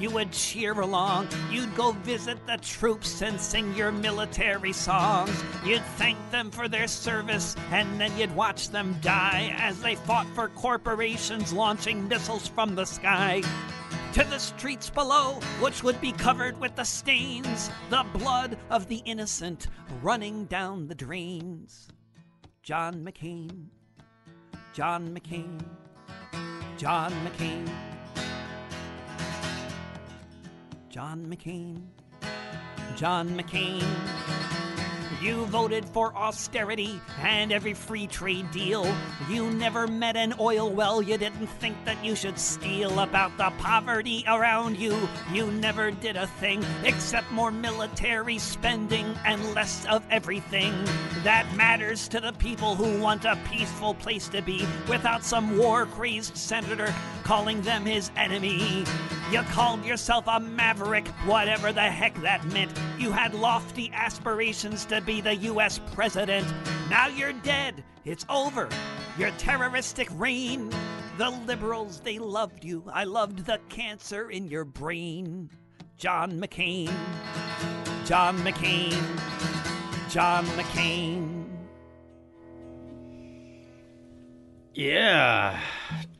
you 0.00 0.08
would 0.10 0.32
cheer 0.32 0.72
along. 0.72 1.28
You'd 1.50 1.74
go 1.76 1.92
visit 1.92 2.38
the 2.46 2.56
troops 2.56 3.20
and 3.20 3.38
sing 3.38 3.74
your 3.74 3.92
military 3.92 4.72
songs. 4.72 5.44
You'd 5.62 5.84
thank 5.96 6.18
them 6.30 6.50
for 6.50 6.66
their 6.66 6.88
service, 6.88 7.54
and 7.70 8.00
then 8.00 8.16
you'd 8.16 8.34
watch 8.34 8.70
them 8.70 8.96
die 9.02 9.54
as 9.58 9.80
they 9.82 9.94
fought 9.94 10.26
for 10.34 10.48
corporations 10.48 11.52
launching 11.52 12.08
missiles 12.08 12.48
from 12.48 12.74
the 12.74 12.86
sky 12.86 13.42
to 14.12 14.24
the 14.24 14.38
streets 14.38 14.90
below, 14.90 15.34
which 15.60 15.82
would 15.82 16.00
be 16.00 16.12
covered 16.12 16.58
with 16.58 16.74
the 16.76 16.84
stains, 16.84 17.70
the 17.90 18.04
blood 18.14 18.56
of 18.70 18.88
the 18.88 19.02
innocent 19.04 19.68
running 20.02 20.44
down 20.46 20.86
the 20.88 20.94
drains. 20.94 21.88
John 22.62 23.04
McCain, 23.04 23.66
John 24.72 25.08
McCain, 25.08 25.60
John 26.76 27.12
McCain, 27.24 27.68
John 30.88 31.26
McCain, 31.26 31.82
John 32.96 33.28
McCain. 33.30 34.67
You 35.20 35.46
voted 35.46 35.84
for 35.84 36.14
austerity 36.14 37.00
and 37.20 37.50
every 37.50 37.74
free 37.74 38.06
trade 38.06 38.50
deal. 38.52 38.86
You 39.28 39.50
never 39.50 39.88
met 39.88 40.16
an 40.16 40.34
oil 40.38 40.70
well 40.70 41.02
you 41.02 41.18
didn't 41.18 41.48
think 41.48 41.76
that 41.84 42.04
you 42.04 42.14
should 42.14 42.38
steal 42.38 43.00
about 43.00 43.36
the 43.36 43.50
poverty 43.58 44.24
around 44.28 44.78
you. 44.78 44.96
You 45.32 45.50
never 45.50 45.90
did 45.90 46.16
a 46.16 46.28
thing 46.28 46.64
except 46.84 47.32
more 47.32 47.50
military 47.50 48.38
spending 48.38 49.06
and 49.24 49.54
less 49.54 49.84
of 49.86 50.04
everything 50.08 50.72
that 51.24 51.52
matters 51.56 52.06
to 52.08 52.20
the 52.20 52.32
people 52.34 52.76
who 52.76 53.00
want 53.02 53.24
a 53.24 53.36
peaceful 53.50 53.94
place 53.94 54.28
to 54.28 54.40
be 54.40 54.64
without 54.88 55.24
some 55.24 55.58
war 55.58 55.86
crazed 55.86 56.36
senator 56.36 56.94
calling 57.24 57.60
them 57.62 57.84
his 57.84 58.12
enemy. 58.16 58.84
You 59.30 59.42
called 59.42 59.84
yourself 59.84 60.24
a 60.26 60.40
maverick, 60.40 61.06
whatever 61.26 61.70
the 61.70 61.82
heck 61.82 62.14
that 62.22 62.42
meant. 62.46 62.72
You 62.98 63.12
had 63.12 63.34
lofty 63.34 63.90
aspirations 63.92 64.86
to 64.86 65.02
be 65.02 65.20
the 65.20 65.36
U.S. 65.36 65.78
president. 65.92 66.46
Now 66.88 67.08
you're 67.08 67.34
dead. 67.34 67.84
It's 68.06 68.24
over. 68.30 68.70
Your 69.18 69.30
terroristic 69.32 70.08
reign. 70.14 70.72
The 71.18 71.28
liberals, 71.28 72.00
they 72.00 72.18
loved 72.18 72.64
you. 72.64 72.84
I 72.90 73.04
loved 73.04 73.44
the 73.44 73.60
cancer 73.68 74.30
in 74.30 74.48
your 74.48 74.64
brain. 74.64 75.50
John 75.98 76.40
McCain. 76.40 76.90
John 78.06 78.38
McCain. 78.38 78.98
John 80.08 80.46
McCain. 80.46 81.44
Yeah. 84.72 85.60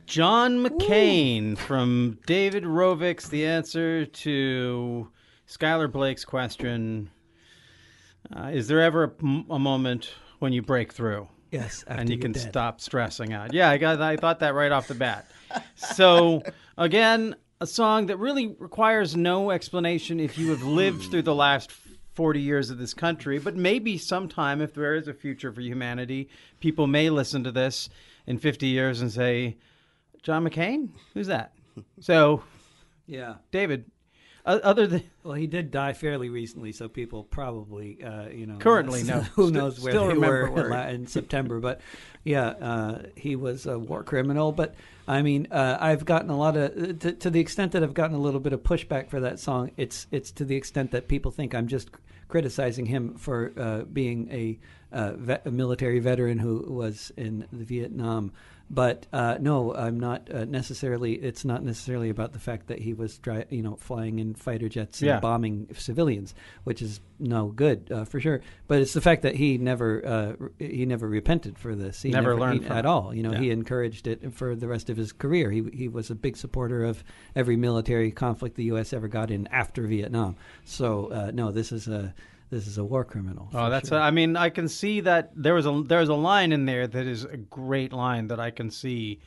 John 0.09 0.65
McCain 0.65 1.55
from 1.55 2.17
David 2.25 2.63
Rovics' 2.63 3.29
The 3.29 3.45
Answer 3.45 4.07
to 4.07 5.07
Skylar 5.47 5.91
Blake's 5.91 6.25
question 6.25 7.11
uh, 8.35 8.49
Is 8.51 8.67
there 8.67 8.81
ever 8.81 9.03
a, 9.03 9.53
a 9.53 9.59
moment 9.59 10.09
when 10.39 10.51
you 10.51 10.63
break 10.63 10.93
through? 10.93 11.27
Yes, 11.51 11.83
and 11.87 12.09
you 12.09 12.17
can 12.17 12.31
dead. 12.31 12.49
stop 12.49 12.81
stressing 12.81 13.33
out. 13.33 13.53
Yeah, 13.53 13.69
I 13.69 13.77
got. 13.77 14.01
I 14.01 14.17
thought 14.17 14.39
that 14.39 14.55
right 14.55 14.71
off 14.71 14.87
the 14.87 14.95
bat. 14.95 15.29
So 15.75 16.41
again, 16.77 17.35
a 17.61 17.67
song 17.67 18.07
that 18.07 18.17
really 18.17 18.55
requires 18.57 19.15
no 19.15 19.51
explanation 19.51 20.19
if 20.19 20.39
you 20.39 20.49
have 20.49 20.63
lived 20.63 21.11
through 21.11 21.21
the 21.21 21.35
last 21.35 21.71
forty 22.15 22.41
years 22.41 22.71
of 22.71 22.79
this 22.79 22.95
country. 22.95 23.37
But 23.37 23.55
maybe 23.55 23.99
sometime, 23.99 24.59
if 24.59 24.73
there 24.73 24.95
is 24.95 25.07
a 25.07 25.13
future 25.13 25.53
for 25.53 25.61
humanity, 25.61 26.29
people 26.59 26.87
may 26.87 27.11
listen 27.11 27.43
to 27.43 27.51
this 27.51 27.89
in 28.25 28.39
fifty 28.39 28.67
years 28.67 29.01
and 29.01 29.11
say, 29.11 29.57
"John 30.23 30.47
McCain, 30.47 30.89
who's 31.13 31.27
that?" 31.27 31.53
So, 31.99 32.43
Yeah. 33.07 33.35
David, 33.51 33.85
other 34.45 34.87
than 34.87 35.03
Well, 35.23 35.33
he 35.35 35.47
did 35.47 35.71
die 35.71 35.93
fairly 35.93 36.29
recently, 36.29 36.71
so 36.71 36.87
people 36.89 37.23
probably, 37.23 38.03
uh, 38.03 38.29
you 38.29 38.45
know, 38.47 38.57
Currently 38.57 39.03
know. 39.03 39.21
who 39.35 39.51
knows 39.51 39.79
where 39.79 39.91
still 39.93 40.07
they 40.07 40.17
were 40.17 40.49
where 40.49 40.87
he- 40.87 40.95
in 40.95 41.07
September. 41.07 41.59
But 41.59 41.81
yeah, 42.23 42.47
uh, 42.47 43.03
he 43.15 43.35
was 43.35 43.65
a 43.65 43.77
war 43.77 44.03
criminal. 44.03 44.51
But 44.51 44.75
I 45.07 45.21
mean, 45.21 45.47
uh, 45.51 45.77
I've 45.79 46.05
gotten 46.05 46.29
a 46.29 46.37
lot 46.37 46.57
of 46.57 46.99
to, 46.99 47.13
to 47.13 47.29
the 47.29 47.39
extent 47.39 47.73
that 47.73 47.83
I've 47.83 47.93
gotten 47.93 48.15
a 48.15 48.19
little 48.19 48.39
bit 48.39 48.53
of 48.53 48.63
pushback 48.63 49.09
for 49.09 49.19
that 49.19 49.39
song. 49.39 49.71
It's 49.77 50.07
it's 50.11 50.31
to 50.33 50.45
the 50.45 50.55
extent 50.55 50.91
that 50.91 51.07
people 51.07 51.31
think 51.31 51.53
I'm 51.53 51.67
just 51.67 51.89
criticizing 52.27 52.85
him 52.85 53.15
for 53.15 53.51
uh, 53.57 53.81
being 53.91 54.31
a, 54.31 54.59
uh, 54.91 55.13
vet, 55.13 55.45
a 55.47 55.51
military 55.51 55.97
veteran 55.99 56.37
who 56.37 56.63
was 56.71 57.11
in 57.17 57.47
the 57.51 57.65
Vietnam. 57.65 58.31
But 58.71 59.07
uh, 59.11 59.37
no, 59.41 59.73
I'm 59.73 59.99
not 59.99 60.29
uh, 60.31 60.45
necessarily. 60.45 61.13
It's 61.13 61.43
not 61.43 61.63
necessarily 61.63 62.09
about 62.11 62.33
the 62.33 62.39
fact 62.39 62.67
that 62.67 62.77
he 62.77 62.93
was, 62.93 63.17
dri- 63.17 63.45
you 63.49 63.63
know, 63.63 63.75
flying 63.77 64.19
in 64.19 64.35
fighter 64.35 64.69
jets 64.69 65.01
and 65.01 65.07
Yeah. 65.07 65.19
bombing 65.19 65.69
civilians, 65.75 66.35
which 66.65 66.83
is 66.83 67.01
no 67.17 67.47
good 67.47 67.91
uh, 67.91 68.05
for 68.05 68.19
sure. 68.19 68.41
But 68.67 68.79
it's 68.81 68.93
the 68.93 69.01
fact 69.01 69.23
that 69.23 69.33
he 69.35 69.57
never 69.57 70.05
uh, 70.05 70.33
he 70.59 70.85
never 70.85 71.07
repented 71.07 71.57
for 71.57 71.73
this. 71.75 72.03
He 72.03 72.11
Never 72.11 72.35
learned 72.37 72.65
he- 72.65 72.69
at 72.69 72.85
all. 72.85 73.11
You 73.11 73.23
know, 73.23 73.31
he 73.31 73.49
encouraged 73.49 74.05
it 74.05 74.33
for 74.35 74.55
the 74.55 74.67
rest 74.67 74.91
of 74.91 74.97
his 74.97 75.11
career. 75.13 75.49
He 75.49 75.63
he 75.73 75.87
was 75.87 76.11
a 76.11 76.15
big 76.15 76.37
supporter 76.37 76.83
of 76.85 77.03
every 77.35 77.55
military 77.55 78.11
conflict 78.11 78.55
the 78.55 78.65
U.S. 78.65 78.93
ever 78.93 79.07
got 79.07 79.31
in 79.31 79.47
after 79.47 79.87
Vietnam. 79.87 80.35
So 80.63 81.07
uh, 81.11 81.31
no, 81.33 81.51
this 81.51 81.71
is 81.71 81.87
a 81.87 82.13
this 82.49 82.67
is 82.67 82.77
a 82.77 82.83
war 82.83 83.03
criminal. 83.03 83.49
Oh, 83.53 83.69
that's. 83.69 83.89
sure. 83.89 83.97
A, 83.97 84.01
I 84.01 84.11
mean, 84.11 84.35
I 84.35 84.49
can 84.49 84.67
see 84.67 85.01
that 85.01 85.31
there 85.35 85.53
was 85.53 85.65
a 85.65 85.83
there's 85.85 86.09
a 86.09 86.13
line 86.15 86.51
in 86.51 86.65
there 86.65 86.87
that 86.87 87.05
is 87.07 87.23
a 87.23 87.37
great 87.37 87.93
line 87.93 88.27
that 88.29 88.39
I 88.39 88.51
can 88.51 88.71
see 88.71 89.19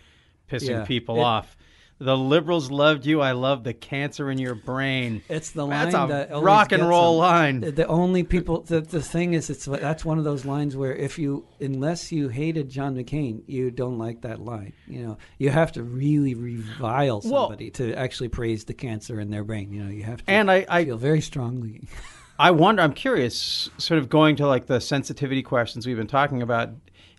pissing 0.51 0.69
Yeah. 0.71 0.85
people 0.85 1.17
It- 1.19 1.23
off. 1.23 1.57
The 1.99 2.17
liberals 2.17 2.69
loved 2.69 3.07
you. 3.07 3.21
I 3.21 3.31
love 3.31 3.63
the 3.63 3.73
cancer 3.75 4.29
in 4.29 4.37
your 4.39 4.57
brain. 4.57 5.23
It's 5.29 5.51
the 5.53 5.65
line 5.65 5.93
That's 5.93 5.95
a 5.95 6.07
that 6.33 6.43
rock 6.43 6.73
and 6.73 6.89
roll 6.89 7.21
them. 7.21 7.29
line. 7.31 7.61
The- 7.61 7.87
only 7.87 8.25
people, 8.25 8.63
the, 8.63 8.81
the 8.81 9.01
thing 9.01 9.35
is, 9.35 9.49
it's 9.51 9.67
that's 9.67 10.05
one 10.05 10.19
of 10.19 10.25
those 10.25 10.45
lines 10.45 10.77
where 10.77 10.93
if 10.97 11.17
you, 11.17 11.47
unless 11.61 12.11
you 12.11 12.27
hated 12.29 12.69
John 12.71 12.97
McCain, 12.97 13.45
you 13.47 13.71
don't 13.71 13.99
like 13.99 14.23
that 14.23 14.41
line. 14.41 14.73
You 14.89 15.03
know, 15.07 15.19
you 15.39 15.51
have 15.51 15.71
to 15.73 15.85
really 15.85 16.35
revile 16.35 17.21
Well- 17.25 17.43
somebody 17.45 17.71
to 17.73 17.95
actually 17.95 18.31
praise 18.31 18.65
the 18.65 18.75
cancer 18.75 19.21
in 19.21 19.31
their 19.31 19.45
brain. 19.45 19.71
You 19.73 19.85
know, 19.85 19.91
you 19.93 20.03
have 20.03 20.25
to 20.25 20.29
And 20.31 20.51
I, 20.51 20.67
I 20.69 20.85
feel 20.85 20.97
very 20.97 21.21
strongly. 21.21 21.87
I 22.43 22.51
wonder. 22.51 22.83
I'm 22.83 22.93
curious. 22.93 23.71
Sort 23.79 23.99
of 23.99 24.09
going 24.09 24.35
to 24.37 24.49
like 24.49 24.67
the 24.67 24.81
sensitivity 24.81 25.45
questions 25.45 25.87
we've 25.87 25.97
been 25.97 26.09
talking 26.09 26.43
about. 26.43 26.71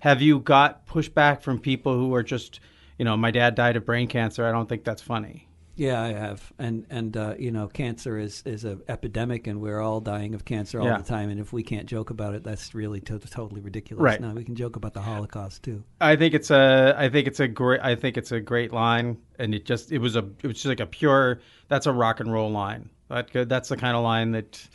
Have 0.02 0.22
you 0.22 0.40
got 0.42 0.86
pushback 0.86 1.42
from 1.42 1.60
people 1.60 1.94
who 1.94 2.14
are 2.14 2.24
just, 2.24 2.60
you 2.98 3.06
know, 3.06 3.16
my 3.16 3.32
dad 3.32 3.56
died 3.56 3.78
of 3.78 3.86
brain 3.86 4.10
cancer. 4.10 4.46
I 4.46 4.52
don't 4.52 4.68
think 4.68 4.84
that's 4.84 5.02
funny. 5.02 5.48
Yeah, 5.76 6.02
I 6.04 6.10
have, 6.10 6.52
and 6.60 6.86
and 6.90 7.16
uh, 7.16 7.36
you 7.40 7.52
know, 7.52 7.68
cancer 7.68 8.18
is 8.20 8.44
is 8.46 8.66
an 8.66 8.82
epidemic, 8.90 9.48
and 9.48 9.62
we're 9.62 9.80
all 9.80 10.02
dying 10.02 10.36
of 10.36 10.44
cancer 10.44 10.82
all 10.82 10.86
Yeah. 10.88 10.98
the 10.98 11.04
time. 11.06 11.30
And 11.30 11.40
if 11.40 11.54
we 11.54 11.64
can't 11.64 11.88
joke 11.88 12.10
about 12.10 12.36
it, 12.36 12.44
that's 12.44 12.76
really 12.76 13.00
to- 13.02 13.18
totally 13.18 13.62
ridiculous. 13.62 14.04
Right. 14.04 14.20
No, 14.20 14.32
we 14.34 14.44
can 14.44 14.56
joke 14.56 14.76
about 14.76 14.94
the 14.94 15.02
Holocaust 15.02 15.64
too. 15.64 15.84
I 16.02 16.18
think 16.18 16.34
it's 16.36 16.52
a 16.52 16.94
I 16.98 17.08
think 17.08 17.28
it's 17.28 17.40
a 17.40 17.48
great 17.48 17.80
I 17.82 17.96
think 17.96 18.18
it's 18.18 18.34
a 18.34 18.42
great 18.42 18.74
line 18.74 19.18
and 19.40 19.56
it 19.56 19.66
just 19.66 19.92
it 19.94 20.00
was 20.00 20.16
a 20.18 20.26
it 20.44 20.48
was 20.48 20.58
just 20.58 20.66
like 20.66 20.82
a 20.82 20.86
pure 20.86 21.40
that's 21.70 21.88
a 21.88 21.94
rock 21.94 22.20
and 22.20 22.32
roll 22.32 22.52
line. 22.52 22.90
That 23.08 23.50
that's 23.50 23.70
the 23.70 23.78
kind 23.78 23.96
of 23.96 24.04
line 24.04 24.32
that 24.34 24.68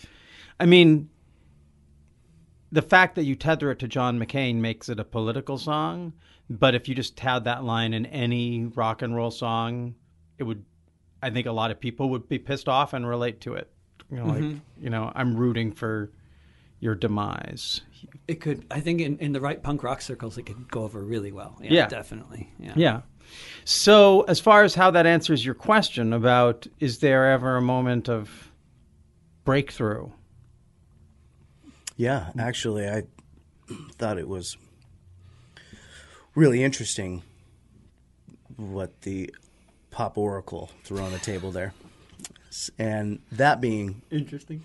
I 0.60 0.66
mean 0.66 1.08
the 2.70 2.82
fact 2.82 3.14
that 3.14 3.24
you 3.24 3.34
tether 3.34 3.70
it 3.70 3.78
to 3.78 3.88
John 3.88 4.18
McCain 4.18 4.56
makes 4.56 4.88
it 4.88 5.00
a 5.00 5.04
political 5.04 5.56
song, 5.56 6.12
but 6.50 6.74
if 6.74 6.88
you 6.88 6.94
just 6.94 7.18
had 7.18 7.44
that 7.44 7.64
line 7.64 7.94
in 7.94 8.06
any 8.06 8.66
rock 8.66 9.00
and 9.02 9.16
roll 9.16 9.30
song, 9.30 9.94
it 10.36 10.44
would 10.44 10.64
I 11.22 11.30
think 11.30 11.46
a 11.46 11.52
lot 11.52 11.70
of 11.70 11.80
people 11.80 12.10
would 12.10 12.28
be 12.28 12.38
pissed 12.38 12.68
off 12.68 12.92
and 12.92 13.06
relate 13.06 13.40
to 13.42 13.54
it. 13.54 13.70
You 14.10 14.18
know, 14.18 14.26
like, 14.26 14.42
mm-hmm. 14.42 14.58
you 14.84 14.90
know, 14.90 15.12
I'm 15.14 15.36
rooting 15.36 15.72
for 15.72 16.10
your 16.80 16.94
demise. 16.94 17.82
It 18.26 18.40
could, 18.40 18.64
I 18.70 18.80
think, 18.80 19.00
in, 19.00 19.18
in 19.18 19.32
the 19.32 19.40
right 19.40 19.62
punk 19.62 19.82
rock 19.82 20.00
circles, 20.00 20.38
it 20.38 20.46
could 20.46 20.70
go 20.70 20.84
over 20.84 21.04
really 21.04 21.32
well. 21.32 21.58
Yeah, 21.60 21.72
Yeah. 21.72 21.88
definitely. 21.88 22.52
Yeah. 22.58 22.72
Yeah. 22.76 23.00
So, 23.64 24.22
as 24.22 24.40
far 24.40 24.62
as 24.62 24.74
how 24.74 24.90
that 24.92 25.06
answers 25.06 25.44
your 25.44 25.54
question 25.54 26.12
about 26.12 26.66
is 26.78 27.00
there 27.00 27.30
ever 27.30 27.56
a 27.56 27.62
moment 27.62 28.08
of 28.08 28.50
breakthrough? 29.44 30.10
Yeah, 31.98 32.30
actually, 32.38 32.88
I 32.88 33.02
thought 33.98 34.18
it 34.18 34.28
was 34.28 34.56
really 36.36 36.62
interesting 36.62 37.24
what 38.56 39.02
the 39.02 39.34
pop 39.90 40.16
oracle 40.16 40.70
threw 40.84 41.00
on 41.00 41.10
the 41.10 41.18
table 41.18 41.50
there. 41.50 41.74
And 42.78 43.18
that 43.32 43.60
being 43.60 44.02
Interesting. 44.12 44.62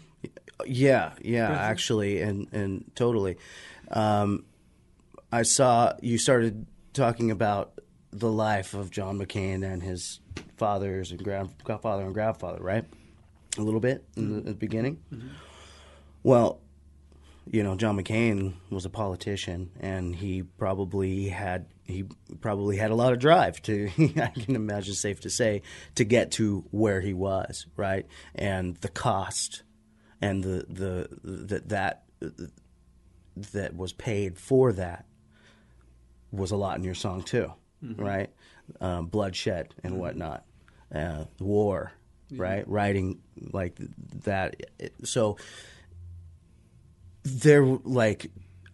yeah, 0.66 1.14
yeah, 1.22 1.52
actually, 1.52 2.22
and 2.22 2.48
and 2.54 2.92
totally. 2.96 3.38
Um, 3.90 4.46
I 5.32 5.42
saw 5.42 5.94
you 6.02 6.20
started 6.20 6.68
talking 6.94 7.32
about 7.32 7.74
the 8.12 8.32
life 8.32 8.76
of 8.76 8.92
John 8.92 9.18
McCain 9.18 9.64
and 9.66 9.82
his 9.82 10.20
fathers 10.58 11.12
and 11.12 11.24
grandfather 11.24 12.04
and 12.04 12.14
grandfather, 12.14 12.64
right? 12.64 12.86
A 13.58 13.62
little 13.62 13.80
bit 13.80 14.06
in 14.16 14.32
the, 14.32 14.38
at 14.38 14.46
the 14.46 14.54
beginning. 14.54 15.02
Well, 16.22 16.62
you 17.50 17.64
know, 17.64 17.76
John 17.76 17.98
McCain 17.98 18.54
was 18.70 18.86
a 18.86 18.90
politician, 18.90 19.72
and 19.80 20.16
he 20.16 20.44
probably 20.44 21.30
had 21.30 21.66
he 21.86 22.06
probably 22.40 22.78
had 22.78 22.92
a 22.92 22.96
lot 22.96 23.12
of 23.12 23.20
drive 23.20 23.62
to. 23.64 23.90
I 24.22 24.28
can 24.28 24.56
imagine, 24.56 24.94
safe 24.94 25.22
to 25.22 25.30
say, 25.30 25.62
to 25.96 26.04
get 26.04 26.32
to 26.34 26.66
where 26.72 27.02
he 27.02 27.14
was, 27.14 27.66
right? 27.76 28.06
And 28.36 28.76
the 28.78 28.88
cost, 28.88 29.64
and 30.22 30.44
the 30.44 30.66
the 30.70 31.08
that 31.24 31.70
that 31.70 32.04
that 33.52 33.76
was 33.76 33.94
paid 33.94 34.38
for 34.38 34.72
that 34.74 35.06
was 36.32 36.52
a 36.52 36.56
lot 36.58 36.78
in 36.78 36.84
your 36.84 36.96
song 36.96 37.24
too, 37.24 37.52
right? 37.82 38.30
Um, 38.80 39.08
bloodshed 39.08 39.76
and 39.84 40.00
whatnot, 40.00 40.46
uh, 40.94 41.26
war, 41.40 41.92
right? 42.32 42.68
Writing 42.68 43.20
like 43.52 43.78
that. 44.24 44.56
So 45.04 45.38
they're 47.24 47.66
like 47.66 48.30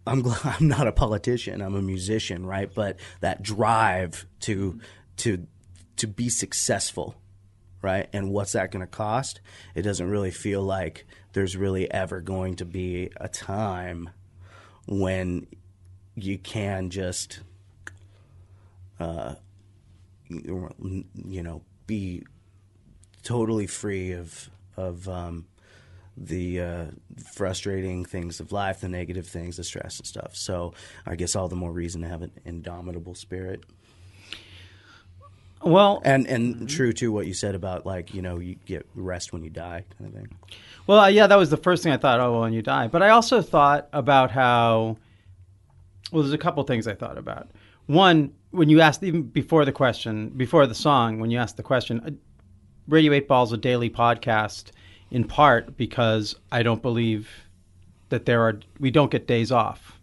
I'm 0.06 0.22
glad 0.22 0.40
I'm 0.44 0.68
not 0.68 0.86
a 0.86 0.92
politician. 0.92 1.60
I'm 1.60 1.74
a 1.74 1.82
musician, 1.82 2.46
right? 2.46 2.72
But 2.72 2.98
that 3.20 3.42
drive 3.42 4.26
to 4.40 4.80
to 5.18 5.46
to 5.96 6.06
be 6.06 6.28
successful, 6.28 7.14
right? 7.82 8.08
And 8.12 8.30
what's 8.30 8.52
that 8.52 8.70
going 8.70 8.80
to 8.80 8.90
cost? 8.90 9.40
It 9.74 9.82
doesn't 9.82 10.08
really 10.08 10.30
feel 10.30 10.62
like 10.62 11.06
there's 11.32 11.56
really 11.56 11.90
ever 11.90 12.20
going 12.20 12.56
to 12.56 12.64
be 12.64 13.10
a 13.16 13.28
time 13.28 14.10
when 14.86 15.46
you 16.16 16.38
can 16.38 16.90
just 16.90 17.40
uh 18.98 19.34
you 20.28 20.74
you 21.14 21.42
know 21.42 21.62
be 21.86 22.24
totally 23.22 23.66
free 23.66 24.12
of 24.12 24.50
of 24.76 25.08
um 25.08 25.46
the 26.16 26.60
uh, 26.60 26.84
frustrating 27.32 28.04
things 28.04 28.40
of 28.40 28.52
life, 28.52 28.80
the 28.80 28.88
negative 28.88 29.26
things, 29.26 29.56
the 29.56 29.64
stress 29.64 29.98
and 29.98 30.06
stuff. 30.06 30.36
So 30.36 30.74
I 31.06 31.16
guess 31.16 31.34
all 31.36 31.48
the 31.48 31.56
more 31.56 31.72
reason 31.72 32.02
to 32.02 32.08
have 32.08 32.22
an 32.22 32.32
indomitable 32.44 33.14
spirit. 33.14 33.64
Well, 35.62 36.00
And 36.06 36.26
and 36.26 36.68
true 36.68 36.92
to 36.94 37.12
what 37.12 37.26
you 37.26 37.34
said 37.34 37.54
about 37.54 37.84
like 37.84 38.14
you 38.14 38.22
know 38.22 38.38
you 38.38 38.54
get 38.64 38.86
rest 38.94 39.30
when 39.32 39.44
you 39.44 39.50
die 39.50 39.84
kind 39.98 40.08
of 40.10 40.18
thing. 40.18 40.34
well, 40.86 41.10
yeah, 41.10 41.26
that 41.26 41.36
was 41.36 41.50
the 41.50 41.58
first 41.58 41.82
thing 41.82 41.92
I 41.92 41.98
thought. 41.98 42.18
Oh, 42.18 42.32
well, 42.32 42.40
when 42.42 42.54
you 42.54 42.62
die, 42.62 42.86
but 42.88 43.02
I 43.02 43.10
also 43.10 43.42
thought 43.42 43.86
about 43.92 44.30
how. 44.30 44.96
Well, 46.12 46.22
there's 46.22 46.32
a 46.32 46.38
couple 46.38 46.62
things 46.64 46.88
I 46.88 46.94
thought 46.94 47.18
about. 47.18 47.50
One, 47.86 48.32
when 48.52 48.68
you 48.70 48.80
asked 48.80 49.02
even 49.02 49.22
before 49.22 49.64
the 49.66 49.72
question, 49.72 50.30
before 50.30 50.66
the 50.66 50.74
song, 50.74 51.20
when 51.20 51.30
you 51.30 51.38
asked 51.38 51.56
the 51.58 51.62
question, 51.62 52.00
uh, 52.00 52.10
Radio 52.88 53.12
Eight 53.12 53.28
Ball 53.28 53.44
is 53.44 53.52
a 53.52 53.56
daily 53.58 53.90
podcast, 53.90 54.70
in 55.10 55.24
part 55.24 55.76
because 55.76 56.36
I 56.52 56.62
don't 56.62 56.82
believe 56.82 57.28
that 58.08 58.26
there 58.26 58.42
are 58.42 58.60
we 58.78 58.90
don't 58.90 59.10
get 59.10 59.26
days 59.26 59.52
off, 59.52 60.00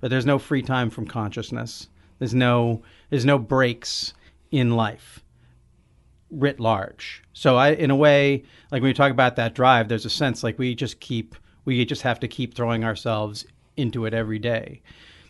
but 0.00 0.10
there's 0.10 0.26
no 0.26 0.38
free 0.38 0.62
time 0.62 0.90
from 0.90 1.06
consciousness. 1.06 1.88
There's 2.18 2.34
no 2.34 2.82
there's 3.10 3.24
no 3.24 3.38
breaks 3.38 4.14
in 4.50 4.76
life 4.76 5.22
writ 6.32 6.58
large. 6.58 7.22
So 7.32 7.56
I, 7.56 7.70
in 7.70 7.90
a 7.90 7.96
way, 7.96 8.44
like 8.70 8.82
when 8.82 8.88
we 8.90 8.94
talk 8.94 9.10
about 9.10 9.36
that 9.36 9.54
drive, 9.54 9.88
there's 9.88 10.06
a 10.06 10.10
sense 10.10 10.42
like 10.42 10.58
we 10.58 10.74
just 10.74 10.98
keep, 10.98 11.36
we 11.64 11.84
just 11.84 12.02
have 12.02 12.18
to 12.20 12.28
keep 12.28 12.54
throwing 12.54 12.84
ourselves 12.84 13.44
into 13.76 14.06
it 14.06 14.14
every 14.14 14.38
day. 14.38 14.82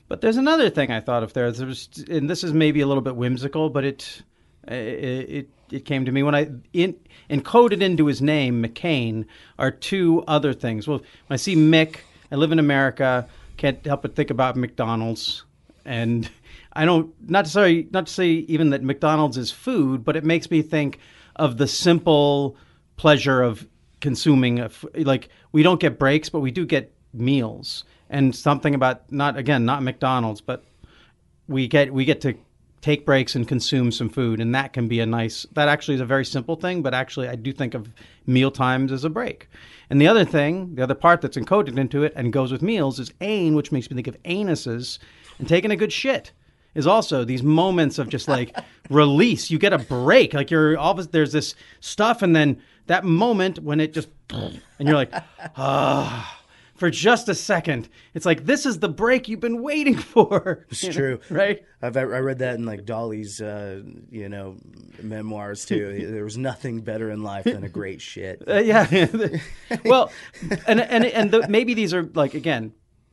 But 0.09 0.21
there's 0.21 0.37
another 0.37 0.71
thing 0.71 0.91
I 0.91 1.01
thought 1.01 1.23
of 1.23 1.33
there. 1.33 1.51
There's, 1.51 1.89
and 2.09 2.31
this 2.31 2.45
is 2.45 2.53
maybe 2.53 2.81
a 2.81 2.87
little 2.87 3.03
bit 3.03 3.17
whimsical, 3.17 3.69
but 3.69 3.85
it, 3.85 4.23
it, 4.69 4.75
it, 4.75 5.49
it 5.71 5.85
came 5.85 6.05
to 6.05 6.13
me 6.13 6.23
when 6.23 6.35
I 6.35 6.51
in, 6.73 6.97
encoded 7.31 7.83
into 7.83 8.07
his 8.07 8.23
name, 8.23 8.63
McCain, 8.63 9.27
are 9.59 9.71
two 9.71 10.23
other 10.27 10.53
things. 10.53 10.87
Well, 10.87 10.99
when 10.99 11.35
I 11.35 11.37
see 11.37 11.57
Mick, 11.57 11.99
I 12.31 12.37
live 12.37 12.53
in 12.53 12.59
America, 12.59 13.27
can't 13.57 13.85
help 13.85 14.03
but 14.03 14.15
think 14.17 14.31
about 14.31 14.57
McDonald's 14.57 15.45
and 15.85 16.31
I 16.73 16.85
don't 16.85 17.13
not 17.29 17.45
to 17.45 17.51
say 17.51 17.87
not 17.91 18.07
to 18.07 18.13
say 18.13 18.29
even 18.29 18.71
that 18.71 18.83
McDonald's 18.83 19.37
is 19.37 19.51
food, 19.51 20.05
but 20.05 20.17
it 20.17 20.25
makes 20.25 20.51
me 20.51 20.63
think 20.63 20.99
of 21.37 21.59
the 21.59 21.67
simple 21.67 22.57
pleasure 22.97 23.43
of 23.43 23.67
consuming. 24.01 24.61
A 24.61 24.71
like 24.95 25.29
we 25.53 25.63
don't 25.63 25.81
get 25.81 25.99
breaks, 25.99 26.31
but 26.31 26.41
we 26.41 26.51
do 26.51 26.65
get 26.65 26.95
meals, 27.13 27.85
and 28.09 28.35
something 28.35 28.75
about 28.75 29.13
not 29.13 29.37
again 29.37 29.67
not 29.67 29.83
McDonald's, 29.83 30.41
but 30.41 30.65
we 31.47 31.69
get 31.69 31.93
we 31.93 32.07
get 32.07 32.23
to 32.23 32.35
take 32.83 33.07
breaks 33.07 33.35
and 33.35 33.49
consume 33.49 33.91
some 33.91 34.11
food, 34.11 34.41
and 34.41 34.55
that 34.55 34.75
can 34.75 34.89
be 34.89 35.01
a 35.01 35.07
nice. 35.07 35.47
That 35.53 35.69
actually 35.69 35.95
is 35.95 36.01
a 36.01 36.07
very 36.07 36.25
simple 36.25 36.57
thing, 36.57 36.83
but 36.83 36.93
actually 36.93 37.29
I 37.29 37.37
do 37.37 37.53
think 37.53 37.73
of 37.73 37.89
meal 38.27 38.51
times 38.51 38.93
as 38.93 39.05
a 39.05 39.11
break. 39.11 39.49
And 39.89 40.01
the 40.01 40.09
other 40.09 40.25
thing, 40.25 40.75
the 40.75 40.83
other 40.83 40.95
part 40.95 41.21
that's 41.23 41.37
encoded 41.39 41.79
into 41.79 42.03
it 42.03 42.13
and 42.17 42.33
goes 42.33 42.53
with 42.53 42.61
meals 42.61 42.99
is 42.99 43.13
ain, 43.21 43.55
which 43.55 43.73
makes 43.73 43.91
me 43.91 43.95
think 43.95 44.09
of 44.09 44.23
anuses 44.25 44.99
and 45.39 45.49
taking 45.49 45.71
a 45.71 45.77
good 45.77 45.93
shit 45.93 46.33
is 46.75 46.87
also 46.87 47.25
these 47.25 47.43
moments 47.43 47.99
of 47.99 48.09
just 48.09 48.29
like 48.29 48.57
release. 48.91 49.51
You 49.51 49.59
get 49.59 49.73
a 49.73 49.79
break. 49.79 50.35
Like 50.35 50.51
you're 50.51 50.77
all 50.77 50.95
there's 50.95 51.33
this 51.33 51.55
stuff, 51.81 52.23
and 52.23 52.35
then 52.35 52.61
that 52.87 53.05
moment 53.05 53.61
when 53.61 53.81
it 53.81 53.93
just 53.93 54.09
and 54.31 54.61
you're 54.81 54.95
like, 54.97 55.13
ah. 55.57 56.42
For 56.83 56.91
just 56.91 57.29
a 57.29 57.35
second, 57.37 57.89
it's 58.13 58.27
like 58.27 58.45
this 58.45 58.67
is 58.67 58.81
the 58.81 58.89
break 58.89 59.29
you've 59.29 59.39
been 59.39 59.63
waiting 59.63 59.95
for. 60.13 60.67
It's 60.69 60.81
true, 60.81 61.21
right? 61.31 61.65
I've 61.81 61.97
I 61.97 62.03
read 62.03 62.41
that 62.41 62.57
in 62.57 62.65
like 62.67 62.85
Dolly's, 62.85 63.41
uh, 63.41 63.83
you 64.11 64.29
know, 64.29 64.57
memoirs 65.01 65.65
too. 65.65 66.09
there 66.13 66.25
was 66.25 66.37
nothing 66.37 66.81
better 66.81 67.13
in 67.13 67.23
life 67.23 67.45
than 67.45 67.63
a 67.63 67.69
great 67.69 68.03
shit. 68.03 68.43
Uh, 68.49 68.55
yeah. 68.55 69.07
well, 69.85 70.11
and 70.67 70.81
and 70.81 71.05
and 71.05 71.31
the, 71.31 71.47
maybe 71.49 71.75
these 71.75 71.95
are 71.95 72.03
like 72.15 72.35
again, 72.35 72.73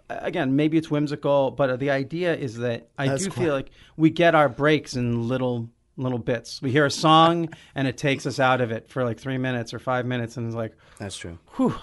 again, 0.10 0.56
maybe 0.56 0.80
it's 0.80 0.90
whimsical, 0.90 1.52
but 1.52 1.80
the 1.80 1.92
idea 1.92 2.36
is 2.36 2.58
that 2.58 2.90
I 2.98 3.10
That's 3.10 3.26
do 3.26 3.30
quite- 3.30 3.44
feel 3.44 3.54
like 3.54 3.70
we 3.98 4.10
get 4.10 4.34
our 4.34 4.50
breaks 4.50 4.96
in 4.96 5.28
little 5.28 5.70
little 5.96 6.18
bits. 6.18 6.60
We 6.60 6.72
hear 6.72 6.88
a 6.88 6.92
song 6.92 7.50
and 7.76 7.88
it 7.88 7.98
takes 7.98 8.26
us 8.26 8.40
out 8.40 8.62
of 8.62 8.72
it 8.72 8.90
for 8.90 9.04
like 9.04 9.20
three 9.20 9.38
minutes 9.38 9.76
or 9.76 9.80
five 9.80 10.08
minutes, 10.08 10.38
and 10.38 10.48
it's 10.48 10.56
like, 10.56 10.76
That's 10.98 11.16
true. 11.16 11.38
whew, 11.56 11.76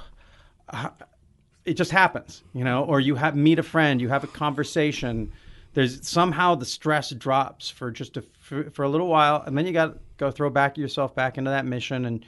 it 1.67 1.75
just 1.75 1.91
happens, 1.91 2.43
you 2.55 2.65
know. 2.65 2.85
Or 2.85 3.01
you 3.01 3.17
have 3.17 3.37
meet 3.37 3.59
a 3.59 3.63
friend, 3.63 4.01
you 4.01 4.09
have 4.09 4.25
a 4.25 4.29
conversation. 4.29 5.33
There's 5.75 6.09
somehow 6.09 6.55
the 6.55 6.65
stress 6.65 7.11
drops 7.11 7.69
for 7.69 7.91
just 7.91 8.17
a 8.17 8.23
for, 8.41 8.71
for 8.71 8.85
a 8.85 8.89
little 8.89 9.09
while, 9.09 9.43
and 9.45 9.59
then 9.59 9.67
you 9.67 9.73
got 9.73 9.87
to 9.87 9.99
go 10.17 10.31
throw 10.31 10.49
back 10.49 10.79
yourself 10.79 11.15
back 11.15 11.37
into 11.37 11.51
that 11.51 11.67
mission 11.67 12.07
and 12.07 12.25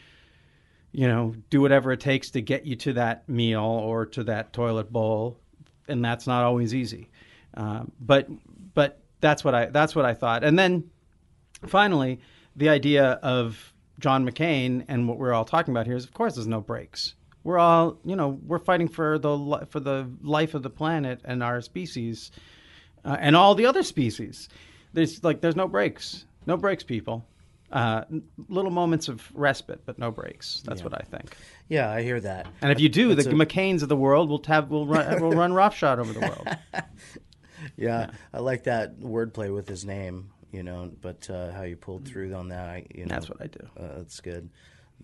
you 0.93 1.07
know 1.07 1.35
do 1.49 1.61
whatever 1.61 1.93
it 1.93 2.01
takes 2.01 2.31
to 2.31 2.43
get 2.43 2.67
you 2.67 2.77
to 2.77 2.93
that 2.95 3.29
meal 3.29 3.63
or 3.63 4.05
to 4.07 4.25
that 4.25 4.53
toilet 4.53 4.93
bowl, 4.93 5.39
and 5.87 6.05
that's 6.05 6.27
not 6.27 6.45
always 6.45 6.75
easy. 6.75 7.09
Um, 7.55 7.93
but 8.01 8.29
but 8.75 9.01
that's 9.21 9.45
what 9.45 9.55
I 9.55 9.67
that's 9.67 9.95
what 9.95 10.05
I 10.05 10.15
thought, 10.15 10.45
and 10.45 10.59
then 10.59 10.91
finally, 11.67 12.21
the 12.57 12.69
idea 12.69 13.13
of 13.23 13.73
John 13.99 14.29
McCain 14.29 14.85
and 14.89 15.09
what 15.09 15.19
we're 15.19 15.33
all 15.33 15.45
talking 15.45 15.73
about 15.73 15.87
here 15.87 15.97
is, 15.97 16.05
of 16.05 16.13
course, 16.13 16.35
there's 16.35 16.47
no 16.47 16.61
breaks. 16.61 17.15
We're 17.49 17.59
all, 17.59 17.97
you 18.05 18.15
know, 18.15 18.39
we're 18.47 18.59
fighting 18.59 18.89
for 18.89 19.19
the 19.19 19.67
for 19.71 19.81
the 19.81 20.07
life 20.21 20.53
of 20.53 20.63
the 20.63 20.69
planet 20.69 21.23
and 21.25 21.43
our 21.43 21.63
species, 21.63 22.31
uh, 23.07 23.17
and 23.19 23.35
all 23.35 23.55
the 23.55 23.65
other 23.65 23.83
species. 23.83 24.51
There's 24.93 25.25
like 25.25 25.41
there's 25.41 25.57
no 25.57 25.67
breaks, 25.67 26.27
no 26.45 26.59
breaks, 26.59 26.85
people. 26.85 27.27
Uh, 27.73 28.05
little 28.51 28.71
moments 28.71 29.09
of 29.09 29.27
respite, 29.33 29.81
but 29.87 29.99
no 29.99 30.11
breaks. 30.11 30.61
That's 30.67 30.85
what 30.85 30.93
I 30.93 31.03
think. 31.11 31.35
Yeah, 31.71 31.91
I 31.91 32.03
hear 32.03 32.21
that. 32.21 32.49
And 32.61 32.71
if 32.71 32.81
you 32.81 32.91
do, 32.91 33.15
the 33.15 33.31
a- 33.31 33.33
McCains 33.33 33.83
of 33.83 33.89
the 33.89 33.97
world 33.97 34.29
will 34.29 34.43
have 34.47 34.69
will 34.69 34.87
run 34.87 35.19
will 35.23 35.33
run 35.33 35.55
roughshod 35.55 35.99
over 35.99 36.13
the 36.13 36.21
world. 36.21 36.49
Yeah, 37.77 38.11
I 38.35 38.41
like 38.41 38.65
that 38.65 39.01
wordplay 39.01 39.53
with 39.53 39.67
his 39.69 39.87
name. 39.87 40.33
You 40.53 40.65
know, 40.65 40.93
but 41.01 41.31
uh, 41.31 41.53
how 41.53 41.63
you 41.63 41.77
pulled 41.77 42.07
through 42.07 42.35
on 42.35 42.49
that, 42.49 42.69
I, 42.69 42.87
you 42.95 43.07
know, 43.07 43.09
That's 43.09 43.29
what 43.31 43.41
I 43.41 43.47
do 43.47 43.61
uh, 43.79 43.97
that's 43.97 44.21
good. 44.21 44.51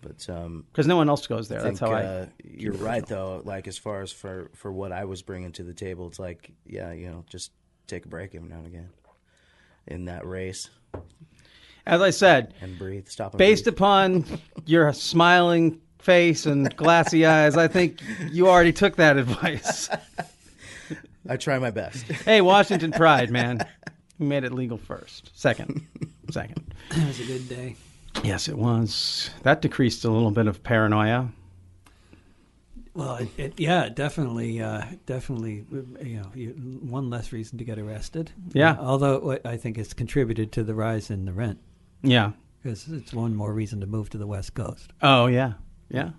But 0.01 0.29
um, 0.29 0.65
because 0.71 0.87
no 0.87 0.97
one 0.97 1.09
else 1.09 1.25
goes 1.27 1.47
there. 1.47 1.61
I 1.61 1.63
That's 1.63 1.79
think, 1.79 1.91
how 1.91 1.97
I. 1.97 2.03
uh, 2.03 2.25
you're 2.43 2.73
right 2.73 3.05
though. 3.05 3.41
Like 3.43 3.67
as 3.67 3.77
far 3.77 4.01
as 4.01 4.11
for 4.11 4.51
for 4.53 4.71
what 4.71 4.91
I 4.91 5.05
was 5.05 5.21
bringing 5.21 5.51
to 5.53 5.63
the 5.63 5.73
table, 5.73 6.07
it's 6.07 6.19
like 6.19 6.51
yeah, 6.65 6.91
you 6.91 7.09
know, 7.09 7.23
just 7.29 7.51
take 7.87 8.05
a 8.05 8.07
break 8.07 8.35
every 8.35 8.49
now 8.49 8.57
and 8.57 8.67
again 8.67 8.89
in 9.87 10.05
that 10.05 10.25
race 10.25 10.69
As 11.85 12.01
I 12.01 12.09
said, 12.09 12.53
and 12.61 12.77
breathe. 12.77 13.07
Stop. 13.07 13.33
And 13.33 13.37
based 13.37 13.65
breathe. 13.65 13.73
upon 13.75 14.25
your 14.65 14.91
smiling 14.93 15.79
face 15.99 16.45
and 16.45 16.75
glassy 16.75 17.25
eyes, 17.25 17.57
I 17.57 17.67
think 17.67 18.01
you 18.31 18.47
already 18.47 18.73
took 18.73 18.95
that 18.97 19.17
advice. 19.17 19.89
I 21.29 21.37
try 21.37 21.57
my 21.57 21.71
best. 21.71 22.03
hey, 22.03 22.41
Washington 22.41 22.91
Pride, 22.91 23.31
man. 23.31 23.65
We 24.19 24.27
made 24.27 24.43
it 24.43 24.51
legal 24.51 24.77
first. 24.77 25.31
Second. 25.33 25.85
Second. 26.31 26.73
It 26.91 27.07
was 27.07 27.19
a 27.19 27.25
good 27.25 27.49
day. 27.49 27.75
Yes, 28.23 28.47
it 28.47 28.57
was. 28.57 29.29
That 29.43 29.61
decreased 29.61 30.03
a 30.05 30.09
little 30.09 30.31
bit 30.31 30.47
of 30.47 30.63
paranoia. 30.63 31.29
Well, 32.93 33.15
it, 33.17 33.29
it, 33.37 33.53
yeah, 33.59 33.89
definitely, 33.89 34.61
uh, 34.61 34.85
definitely. 35.05 35.65
You 36.01 36.21
know, 36.21 36.31
you, 36.33 36.49
one 36.81 37.09
less 37.09 37.31
reason 37.33 37.57
to 37.57 37.65
get 37.65 37.77
arrested. 37.77 38.31
Yeah. 38.53 38.71
Uh, 38.71 38.77
although 38.83 39.37
I 39.43 39.57
think 39.57 39.77
it's 39.77 39.93
contributed 39.93 40.51
to 40.53 40.63
the 40.63 40.73
rise 40.73 41.09
in 41.11 41.25
the 41.25 41.33
rent 41.33 41.59
Yeah. 42.03 42.31
because 42.63 42.87
it's 42.87 43.13
one 43.13 43.35
more 43.35 43.53
reason 43.53 43.81
to 43.81 43.85
move 43.85 44.09
to 44.11 44.17
the 44.17 44.27
West 44.27 44.53
Coast, 44.53 44.91
Oh, 45.01 45.27
yeah. 45.27 45.53
Yeah. 45.89 46.11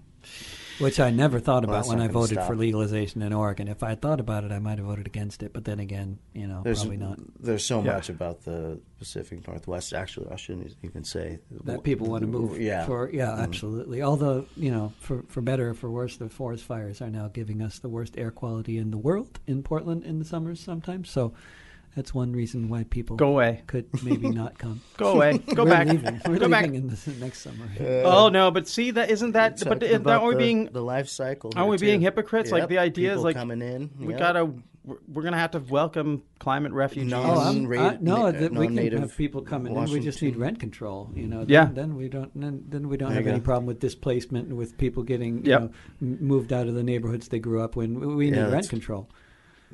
Which 0.78 1.00
I 1.00 1.10
never 1.10 1.40
thought 1.40 1.64
about 1.64 1.74
that's 1.76 1.88
when 1.88 2.00
I 2.00 2.08
voted 2.08 2.36
stop. 2.38 2.46
for 2.48 2.56
legalization 2.56 3.22
in 3.22 3.32
Oregon. 3.32 3.68
If 3.68 3.82
I 3.82 3.90
had 3.90 4.02
thought 4.02 4.20
about 4.20 4.44
it, 4.44 4.52
I 4.52 4.58
might 4.58 4.78
have 4.78 4.86
voted 4.86 5.06
against 5.06 5.42
it. 5.42 5.52
But 5.52 5.64
then 5.64 5.78
again, 5.80 6.18
you 6.34 6.46
know, 6.46 6.62
There's 6.62 6.80
probably 6.80 6.96
not. 6.98 7.18
there's 7.40 7.64
so 7.64 7.82
Yeah. 7.82 7.92
much 7.94 8.08
about 8.08 8.42
the 8.44 8.80
Pacific 8.98 9.46
Northwest. 9.46 9.92
Actually, 9.92 10.28
I 10.30 10.36
shouldn't 10.36 10.74
even 10.82 11.04
say 11.04 11.38
that 11.64 11.82
people 11.82 12.08
want 12.08 12.22
to 12.22 12.26
move 12.26 12.60
Yeah, 12.60 12.84
for 12.86 13.10
yeah 13.12 13.32
Mm. 13.32 13.40
absolutely 13.42 14.02
although 14.02 14.46
you 14.56 14.70
know 14.70 14.92
for 15.00 15.22
for 15.28 15.40
better 15.42 15.70
or 15.70 15.74
for 15.74 15.90
worse 15.90 16.16
the 16.16 16.28
forest 16.28 16.64
fires 16.64 17.02
are 17.02 17.10
now 17.10 17.28
giving 17.28 17.60
us 17.62 17.78
the 17.78 17.88
worst 17.88 18.14
air 18.16 18.30
quality 18.30 18.78
in 18.78 18.90
the 18.90 18.96
world 18.98 19.38
in 19.46 19.62
portland 19.62 20.02
in 20.04 20.18
the 20.18 20.24
summers 20.24 20.60
sometimes 20.60 21.10
so 21.10 21.32
that's 21.96 22.14
one 22.14 22.32
reason 22.32 22.68
why 22.68 22.84
people 22.84 23.16
Go 23.16 23.30
away. 23.30 23.62
could 23.66 23.86
maybe 24.04 24.28
not 24.28 24.56
come 24.58 24.80
Go 24.96 25.12
away. 25.14 25.38
Go 25.54 25.64
we're 25.64 25.70
back. 25.70 25.88
leaving. 25.88 26.14
we're 26.26 26.38
Go 26.38 26.46
leaving 26.46 26.50
back. 26.50 26.64
in 26.66 26.86
the 26.88 27.12
next 27.18 27.40
summer 27.40 27.66
uh, 27.80 27.84
Oh 28.04 28.28
no, 28.28 28.50
but 28.52 28.68
see 28.68 28.92
that 28.92 29.10
isn't 29.10 29.32
that 29.32 29.58
but 29.58 29.80
Talking 29.80 29.88
aren't 29.88 30.02
about 30.02 30.24
we 30.24 30.34
the, 30.34 30.38
being 30.38 30.64
the 30.66 30.82
life 30.82 31.08
cycle? 31.08 31.50
aren't 31.56 31.66
here, 31.66 31.70
we 31.72 31.78
being 31.78 32.00
too. 32.00 32.04
hypocrites? 32.04 32.52
Like 32.52 32.68
the 32.68 32.78
idea 32.78 33.12
is 33.14 33.22
like 33.22 33.34
coming 33.34 33.62
in. 33.62 33.90
we 33.98 34.10
yep. 34.10 34.18
gotta 34.20 34.44
we're, 34.84 34.98
we're 35.12 35.22
gonna 35.24 35.36
have 35.38 35.50
to 35.52 35.58
welcome 35.58 36.22
climate 36.38 36.70
refugees. 36.72 37.10
No, 37.10 37.20
Oh, 37.20 37.40
I'm, 37.40 37.62
Non-ra- 37.64 37.88
I, 37.88 37.98
no, 38.00 38.30
na- 38.30 38.38
we 38.38 38.38
can 38.38 38.54
non-native 38.54 39.00
have 39.00 39.16
people 39.16 39.42
coming 39.42 39.74
in. 39.74 39.90
We 39.90 39.98
just 39.98 40.22
need 40.22 40.36
rent 40.36 40.60
control. 40.60 41.10
You 41.12 41.26
know. 41.26 41.38
Then, 41.40 41.48
Yeah. 41.48 41.64
Then 41.72 41.96
we 41.96 42.08
don't. 42.08 42.30
Then, 42.40 42.62
then 42.68 42.88
we 42.88 42.96
don't 42.96 43.08
There 43.08 43.18
have 43.18 43.26
any 43.26 43.40
go. 43.40 43.44
problem 43.44 43.66
with 43.66 43.80
displacement 43.80 44.46
and 44.46 44.56
with 44.56 44.78
people 44.78 45.02
getting 45.02 45.44
you 45.44 45.50
know 45.50 45.70
moved 46.00 46.52
out 46.52 46.68
of 46.68 46.74
the 46.74 46.84
neighborhoods 46.84 47.26
they 47.28 47.40
grew 47.40 47.62
up 47.62 47.76
in. 47.76 47.98
We- 47.98 48.06
We 48.14 48.30
need 48.30 48.36
Yeah, 48.36 48.48
rent 48.50 48.68
control. 48.68 49.08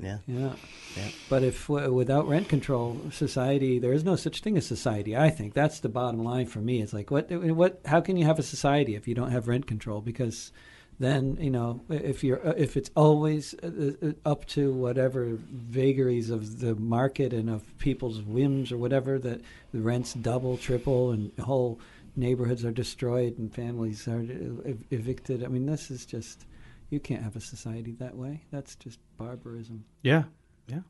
Yeah. 0.00 0.18
Yeah. 0.26 0.52
Yeah. 0.96 1.08
But 1.28 1.42
if 1.42 1.66
w- 1.66 1.92
without 1.92 2.26
rent 2.28 2.48
control, 2.48 3.00
society 3.10 3.78
there 3.78 3.92
is 3.92 4.04
no 4.04 4.16
such 4.16 4.40
thing 4.40 4.56
as 4.56 4.66
society. 4.66 5.16
I 5.16 5.30
think 5.30 5.54
that's 5.54 5.80
the 5.80 5.88
bottom 5.88 6.24
line 6.24 6.46
for 6.46 6.60
me. 6.60 6.80
It's 6.80 6.92
like 6.92 7.10
what 7.10 7.30
what 7.30 7.80
how 7.84 8.00
can 8.00 8.16
you 8.16 8.24
have 8.24 8.38
a 8.38 8.42
society 8.42 8.94
if 8.94 9.06
you 9.06 9.14
don't 9.14 9.30
have 9.30 9.48
rent 9.48 9.66
control? 9.66 10.00
Because 10.00 10.50
then 10.98 11.36
you 11.40 11.50
know 11.50 11.80
if 11.88 12.24
you're 12.24 12.46
uh, 12.46 12.54
if 12.56 12.76
it's 12.76 12.90
always 12.96 13.54
uh, 13.62 13.92
uh, 14.02 14.12
up 14.24 14.46
to 14.46 14.72
whatever 14.72 15.36
vagaries 15.50 16.30
of 16.30 16.60
the 16.60 16.74
market 16.76 17.32
and 17.32 17.50
of 17.50 17.76
people's 17.78 18.22
whims 18.22 18.72
or 18.72 18.78
whatever 18.78 19.18
that 19.18 19.40
the 19.72 19.80
rents 19.80 20.14
double, 20.14 20.56
triple, 20.56 21.10
and 21.10 21.32
whole 21.38 21.78
neighborhoods 22.16 22.64
are 22.64 22.72
destroyed 22.72 23.38
and 23.38 23.54
families 23.54 24.06
are 24.08 24.20
uh, 24.20 24.68
ev- 24.70 24.84
evicted. 24.90 25.44
I 25.44 25.48
mean, 25.48 25.66
this 25.66 25.90
is 25.90 26.06
just 26.06 26.44
you 26.92 27.00
can't 27.00 27.22
have 27.22 27.36
a 27.36 27.40
society 27.40 27.92
that 27.92 28.16
way. 28.16 28.44
That's 28.50 28.76
just 28.76 28.98
barbarism. 29.18 29.84
Yeah, 30.02 30.24
yeah. 30.66 30.80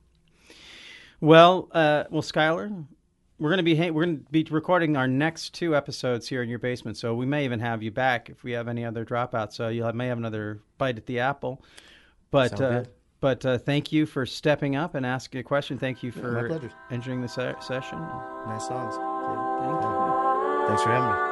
Well, 1.20 1.68
uh, 1.72 2.04
well, 2.10 2.22
Skylar, 2.22 2.84
we're 3.38 3.50
gonna 3.50 3.62
be 3.62 3.76
ha- 3.76 3.90
we're 3.90 4.06
gonna 4.06 4.18
be 4.30 4.46
recording 4.50 4.96
our 4.96 5.06
next 5.06 5.54
two 5.54 5.76
episodes 5.76 6.28
here 6.28 6.42
in 6.42 6.48
your 6.48 6.58
basement, 6.58 6.96
so 6.96 7.14
we 7.14 7.26
may 7.26 7.44
even 7.44 7.60
have 7.60 7.82
you 7.82 7.90
back 7.90 8.28
if 8.28 8.42
we 8.42 8.52
have 8.52 8.68
any 8.68 8.84
other 8.84 9.04
dropouts. 9.04 9.54
So 9.54 9.68
you 9.68 9.90
may 9.92 10.08
have 10.08 10.18
another 10.18 10.60
bite 10.78 10.98
at 10.98 11.06
the 11.06 11.20
apple. 11.20 11.64
But 12.30 12.60
uh. 12.60 12.84
But 13.20 13.46
uh, 13.46 13.56
thank 13.56 13.92
you 13.92 14.04
for 14.04 14.26
stepping 14.26 14.74
up 14.74 14.96
and 14.96 15.06
asking 15.06 15.38
a 15.38 15.44
question. 15.44 15.78
Thank 15.78 16.02
you 16.02 16.10
for 16.10 16.48
pleasure. 16.48 16.72
entering 16.90 17.22
the 17.22 17.28
se- 17.28 17.54
session. 17.60 18.00
Nice 18.00 18.66
songs. 18.66 18.96
Thank 18.96 19.80
you. 19.80 20.66
Thanks 20.66 20.82
for 20.82 20.90
having 20.90 21.08
me. 21.08 21.31